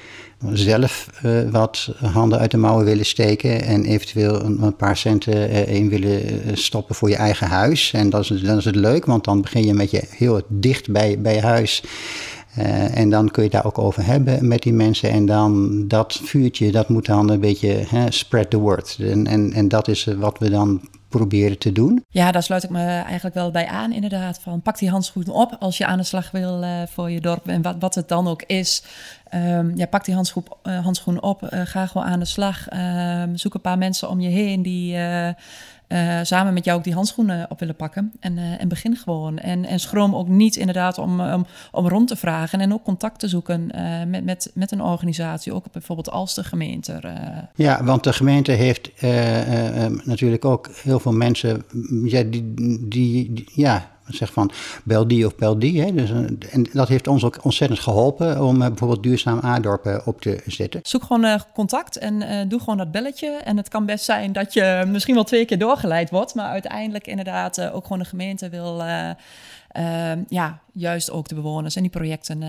zelf 0.52 1.10
uh, 1.26 1.50
wat 1.52 1.94
handen 1.98 2.40
uit 2.40 2.52
de 2.52 2.58
mouwen 2.58 2.86
willen 2.86 3.06
steken 3.06 3.64
en 3.64 3.86
eventueel 3.86 4.44
een, 4.44 4.76
paar 4.76 4.98
centen 4.98 5.68
in 5.68 5.90
willen 5.90 6.58
stoppen 6.58 6.96
voor 6.96 7.10
je 7.10 7.16
eigen 7.16 7.48
huis. 7.48 7.94
En 7.94 8.10
dat 8.10 8.30
is, 8.30 8.42
dan 8.42 8.58
is 8.58 8.66
het 8.66 8.76
leuk, 8.76 9.06
want 9.06 9.24
dan 9.24 9.42
begin 9.42 9.66
je 9.66 9.74
met 9.74 9.92
je 9.92 10.04
heel 10.10 10.42
dicht 10.48 10.92
bij, 10.92 11.22
bij 11.22 11.34
je 11.34 11.42
huis. 11.42 11.84
Uh, 12.58 12.98
en 12.98 13.10
dan 13.10 13.32
kun 13.32 13.44
je 13.44 13.50
het 13.50 13.58
daar 13.58 13.66
ook 13.66 13.78
over 13.78 14.06
hebben 14.06 14.48
met 14.48 14.62
die 14.62 14.74
mensen. 14.74 15.10
En 15.10 15.26
dan 15.26 15.84
dat 15.88 16.20
vuurtje, 16.24 16.72
dat 16.72 16.90
moet 16.90 17.06
dan 17.06 17.30
een 17.30 17.40
beetje 17.40 17.86
hè, 17.88 18.12
spread 18.12 18.50
the 18.50 18.58
word. 18.58 18.98
En, 19.00 19.54
en, 19.54 19.68
dat 19.68 19.88
is 19.88 20.06
wat 20.06 20.40
we 20.40 20.50
dan 20.50 20.82
proberen 21.10 21.58
te 21.58 21.72
doen. 21.72 22.06
Ja, 22.10 22.32
daar 22.32 22.44
sluit 22.44 22.64
ik 22.64 22.70
me 22.70 22.86
eigenlijk 22.86 23.36
wel 23.36 23.52
bij 23.52 23.68
aan, 23.68 23.94
inderdaad. 23.94 24.40
Van 24.42 24.62
pak 24.62 24.78
die 24.78 24.90
handschoenen 24.90 25.34
op 25.34 25.56
als 25.60 25.78
je 25.78 25.86
aan 25.86 25.98
de 25.98 26.04
slag 26.04 26.32
wil 26.32 26.64
uh, 26.64 26.82
voor 26.88 27.10
je 27.12 27.22
dorp. 27.22 27.48
En 27.48 27.62
wat, 27.62 27.76
wat 27.80 27.96
het 27.96 28.08
dan 28.08 28.28
ook 28.28 28.44
is. 28.44 28.84
Um, 29.36 29.78
ja, 29.78 29.86
pak 29.86 30.06
die 30.06 30.16
handschoen, 30.16 30.44
uh, 30.64 30.84
handschoenen 30.84 31.24
op, 31.24 31.48
ga 31.50 31.86
gewoon 31.86 32.08
aan 32.08 32.20
de 32.20 32.26
slag. 32.26 32.68
Um, 32.74 33.38
zoek 33.38 33.54
een 33.54 33.62
paar 33.62 33.78
mensen 33.78 34.10
om 34.10 34.20
je 34.20 34.30
heen 34.30 34.62
die 34.62 34.98
uh, 35.90 36.20
samen 36.24 36.54
met 36.54 36.66
jou 36.66 36.78
ook 36.78 36.84
die 36.84 36.94
handschoenen 36.94 37.46
op 37.50 37.60
willen 37.60 37.76
pakken. 37.76 38.12
En, 38.20 38.38
uh, 38.38 38.62
en 38.62 38.68
begin 38.68 38.96
gewoon. 38.96 39.38
En, 39.38 39.66
en 39.66 39.80
schroom 39.80 40.16
ook 40.16 40.28
niet 40.28 40.56
inderdaad 40.56 40.98
om, 40.98 41.22
om, 41.22 41.46
om 41.72 41.88
rond 41.88 42.08
te 42.08 42.16
vragen 42.16 42.60
en 42.60 42.74
ook 42.74 42.84
contact 42.84 43.20
te 43.20 43.28
zoeken 43.28 43.72
met, 44.08 44.24
met, 44.24 44.52
met 44.54 44.72
een 44.72 44.82
organisatie, 44.82 45.54
ook 45.54 45.72
bijvoorbeeld 45.72 46.10
als 46.10 46.34
de 46.34 46.44
gemeente. 46.44 47.02
Ja, 47.56 47.84
want 47.84 48.04
de 48.04 48.14
gemeente 48.14 48.52
heeft 48.52 48.92
natuurlijk 50.04 50.46
ook 50.46 50.70
heel 50.84 51.00
veel 51.00 51.14
mensen 51.14 51.64
ja, 52.04 52.24
die, 52.24 52.54
die, 52.54 52.88
die 53.34 53.50
ja, 53.54 53.90
zeg 54.10 54.34
van 54.34 54.52
bel 54.84 55.08
die 55.08 55.26
of 55.26 55.36
bel 55.36 55.60
die. 55.60 55.82
Hè. 55.82 55.94
Dus, 55.94 56.10
eh, 56.10 56.18
en 56.52 56.70
dat 56.74 56.88
heeft 56.88 57.08
ons 57.08 57.24
ook 57.24 57.38
ontzettend 57.42 57.80
geholpen 57.80 58.44
om 58.44 58.62
uh, 58.62 58.68
bijvoorbeeld 58.68 59.04
duurzaam 59.04 59.40
aardorpen 59.40 60.06
op 60.06 60.22
te 60.22 60.42
zetten. 60.46 60.80
Zoek 60.84 61.04
gewoon 61.04 61.26
uh, 61.26 61.36
contact 61.54 61.98
en 61.98 62.48
doe 62.50 62.60
gewoon 62.60 62.78
dat 62.78 62.92
belletje. 62.92 63.28
En 63.30 63.58
het 63.58 63.68
kan 63.68 63.86
best 63.86 64.06
zijn 64.06 64.34
dat 64.34 64.54
je 64.54 64.84
misschien 64.88 65.16
wel 65.16 65.24
twee 65.24 65.46
keer 65.46 65.58
doorgeleid 65.58 66.10
wordt, 66.10 66.36
maar 66.36 66.50
uiteindelijk 66.50 67.08
inderdaad 67.08 67.62
ook 67.72 67.84
gewoon 67.84 68.00
de 68.00 68.06
gemeente 68.06 68.50
wil. 68.50 68.84
Ja, 70.28 70.60
juist 70.74 71.12
ook 71.12 71.28
de 71.28 71.36
bewoners 71.36 71.76
en 71.76 71.82
die 71.82 71.92
projecten 71.92 72.44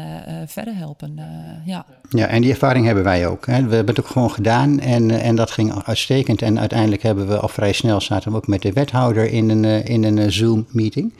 verder 0.46 0.76
helpen. 0.76 1.18
ja. 1.64 1.86
ja, 2.08 2.26
en 2.26 2.42
die 2.42 2.50
ervaring 2.50 2.86
hebben 2.86 3.04
wij 3.04 3.26
ook. 3.26 3.46
Hè. 3.46 3.66
We 3.66 3.74
hebben 3.74 3.94
het 3.94 4.04
ook 4.04 4.10
gewoon 4.10 4.30
gedaan 4.30 4.80
en, 4.80 5.10
en 5.10 5.36
dat 5.36 5.50
ging 5.50 5.84
uitstekend. 5.84 6.42
En 6.42 6.58
uiteindelijk 6.60 7.02
hebben 7.02 7.28
we 7.28 7.38
al 7.38 7.48
vrij 7.48 7.72
snel 7.72 8.00
zaten 8.00 8.30
we 8.30 8.36
ook 8.36 8.46
met 8.46 8.62
de 8.62 8.72
wethouder 8.72 9.32
in 9.32 9.48
een, 9.50 9.84
in 9.84 10.04
een 10.04 10.32
Zoom-meeting. 10.32 11.12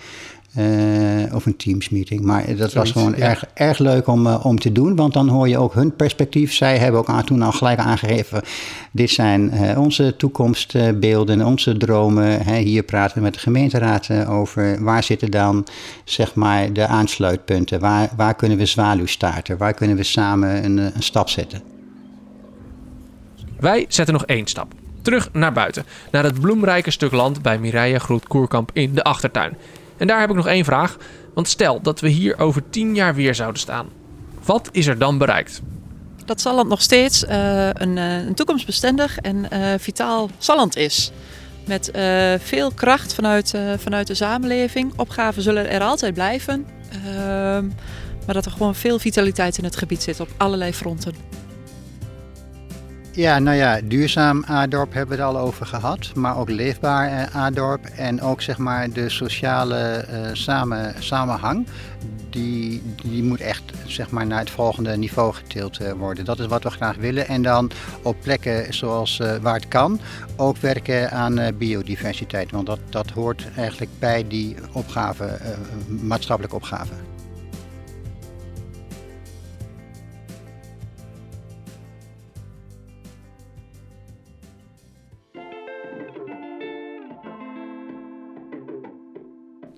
Uh, 0.58 1.34
of 1.34 1.46
een 1.46 1.56
Teams-meeting. 1.56 2.20
Maar 2.20 2.56
dat 2.56 2.72
was 2.72 2.90
gewoon 2.90 3.14
erg, 3.14 3.44
erg 3.54 3.78
leuk 3.78 4.06
om, 4.06 4.26
uh, 4.26 4.46
om 4.46 4.58
te 4.58 4.72
doen, 4.72 4.96
want 4.96 5.12
dan 5.12 5.28
hoor 5.28 5.48
je 5.48 5.58
ook 5.58 5.74
hun 5.74 5.96
perspectief. 5.96 6.52
Zij 6.52 6.78
hebben 6.78 7.00
ook 7.00 7.08
aan, 7.08 7.24
toen 7.24 7.42
al 7.42 7.52
gelijk 7.52 7.78
aangegeven: 7.78 8.42
dit 8.92 9.10
zijn 9.10 9.54
uh, 9.54 9.78
onze 9.78 10.16
toekomstbeelden, 10.16 11.46
onze 11.46 11.76
dromen. 11.76 12.42
Hè, 12.42 12.56
hier 12.56 12.82
praten 12.82 13.16
we 13.16 13.22
met 13.22 13.34
de 13.34 13.40
gemeenteraad 13.40 14.26
over 14.26 14.84
waar 14.84 15.02
zitten 15.02 15.30
dan 15.30 15.66
zeg 16.04 16.34
maar, 16.34 16.72
de 16.72 16.86
aansluitpunten. 16.86 17.80
Waar, 17.80 18.10
waar 18.16 18.34
kunnen 18.34 18.58
we 18.58 18.66
zwaluw 18.66 19.06
starten? 19.06 19.56
Waar 19.56 19.74
kunnen 19.74 19.96
we 19.96 20.02
samen 20.02 20.64
een, 20.64 20.78
een 20.78 21.02
stap 21.02 21.28
zetten? 21.28 21.62
Wij 23.60 23.84
zetten 23.88 24.14
nog 24.14 24.24
één 24.24 24.46
stap. 24.46 24.72
Terug 25.02 25.28
naar 25.32 25.52
buiten, 25.52 25.84
naar 26.10 26.24
het 26.24 26.40
bloemrijke 26.40 26.90
stuk 26.90 27.12
land 27.12 27.42
bij 27.42 27.58
Mireille 27.58 27.98
Groet 27.98 28.26
Koerkamp 28.26 28.70
in 28.72 28.94
de 28.94 29.02
achtertuin. 29.02 29.56
En 30.00 30.06
daar 30.06 30.20
heb 30.20 30.30
ik 30.30 30.36
nog 30.36 30.46
één 30.46 30.64
vraag. 30.64 30.96
Want 31.34 31.48
stel 31.48 31.80
dat 31.82 32.00
we 32.00 32.08
hier 32.08 32.38
over 32.38 32.62
tien 32.70 32.94
jaar 32.94 33.14
weer 33.14 33.34
zouden 33.34 33.60
staan. 33.60 33.88
Wat 34.44 34.68
is 34.72 34.86
er 34.86 34.98
dan 34.98 35.18
bereikt? 35.18 35.62
Dat 36.24 36.40
Salland 36.40 36.68
nog 36.68 36.82
steeds 36.82 37.24
uh, 37.24 37.68
een, 37.72 37.96
uh, 37.96 38.26
een, 38.26 38.34
toekomstbestendig 38.34 39.18
en 39.18 39.46
uh, 39.52 39.58
vitaal 39.78 40.30
Salland 40.38 40.76
is. 40.76 41.10
Met 41.66 41.90
veel 42.38 42.70
kracht 42.70 43.14
vanuit, 43.14 43.54
vanuit 43.76 44.06
de 44.06 44.14
samenleving. 44.14 44.92
Opgaven 44.96 45.42
zullen 45.42 45.70
er 45.70 45.80
altijd 45.80 46.14
blijven. 46.14 46.66
Ehm, 46.92 47.66
maar 48.26 48.34
dat 48.34 48.44
er 48.44 48.50
gewoon 48.50 48.74
veel 48.74 48.98
vitaliteit 48.98 49.58
in 49.58 49.64
het 49.64 49.76
gebied 49.76 50.02
zit 50.02 50.20
op 50.20 50.28
allerlei 50.36 50.72
fronten. 50.72 51.14
Ja, 53.20 53.38
nou 53.38 53.56
ja, 53.56 53.80
duurzaam 53.84 54.44
A-dorp 54.50 54.92
hebben 54.92 55.16
we 55.16 55.22
het 55.22 55.34
al 55.34 55.40
over 55.40 55.66
gehad, 55.66 56.12
maar 56.14 56.36
ook 56.36 56.50
leefbaar 56.50 57.12
uh, 57.12 57.36
A-dorp 57.36 57.84
en 57.84 58.22
ook 58.22 58.42
zeg 58.42 58.58
maar 58.58 58.90
de 58.90 59.08
sociale 59.08 60.04
uh, 60.10 60.18
samen, 60.32 60.94
samenhang, 60.98 61.66
die, 62.30 62.82
die 63.02 63.22
moet 63.22 63.40
echt 63.40 63.62
zeg 63.86 64.10
maar 64.10 64.26
naar 64.26 64.38
het 64.38 64.50
volgende 64.50 64.96
niveau 64.96 65.34
getild 65.34 65.80
uh, 65.80 65.92
worden. 65.92 66.24
Dat 66.24 66.38
is 66.38 66.46
wat 66.46 66.62
we 66.62 66.70
graag 66.70 66.96
willen 66.96 67.28
en 67.28 67.42
dan 67.42 67.70
op 68.02 68.16
plekken 68.20 68.74
zoals 68.74 69.22
waar 69.40 69.54
het 69.54 69.68
kan 69.68 70.00
ook 70.36 70.56
werken 70.56 71.10
aan 71.10 71.56
biodiversiteit, 71.58 72.50
want 72.50 72.66
dat, 72.66 72.80
dat 72.88 73.10
hoort 73.10 73.46
eigenlijk 73.56 73.90
bij 73.98 74.24
die 74.28 74.56
opgave, 74.72 75.38
maatschappelijke 75.88 76.56
opgave. 76.56 76.92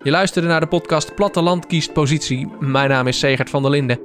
Je 0.02 0.10
luisterde 0.10 0.48
naar 0.48 0.60
de 0.60 0.66
podcast 0.66 1.14
Platteland 1.14 1.66
kiest 1.66 1.92
positie. 1.92 2.48
Mijn 2.60 2.88
naam 2.88 3.06
is 3.06 3.18
Segert 3.18 3.50
van 3.50 3.62
der 3.62 3.70
Linden. 3.70 3.98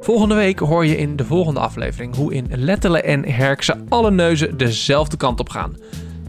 Volgende 0.00 0.34
week 0.34 0.58
hoor 0.58 0.86
je 0.86 0.96
in 0.96 1.16
de 1.16 1.24
volgende 1.24 1.60
aflevering 1.60 2.14
hoe 2.14 2.34
in 2.34 2.46
Lettelen 2.50 3.04
en 3.04 3.24
Herkse 3.24 3.84
alle 3.88 4.10
neuzen 4.10 4.56
dezelfde 4.56 5.16
kant 5.16 5.40
op 5.40 5.48
gaan. 5.48 5.76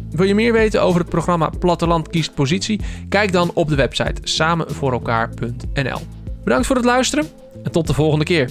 Wil 0.09 0.25
je 0.25 0.35
meer 0.35 0.53
weten 0.53 0.81
over 0.81 0.99
het 0.99 1.09
programma 1.09 1.49
Platteland 1.59 2.09
kiest 2.09 2.33
positie? 2.33 2.81
Kijk 3.09 3.31
dan 3.31 3.51
op 3.53 3.69
de 3.69 3.75
website 3.75 4.21
samenvoorelkaar.nl. 4.23 5.99
Bedankt 6.43 6.67
voor 6.67 6.75
het 6.75 6.85
luisteren 6.85 7.25
en 7.63 7.71
tot 7.71 7.87
de 7.87 7.93
volgende 7.93 8.25
keer. 8.25 8.49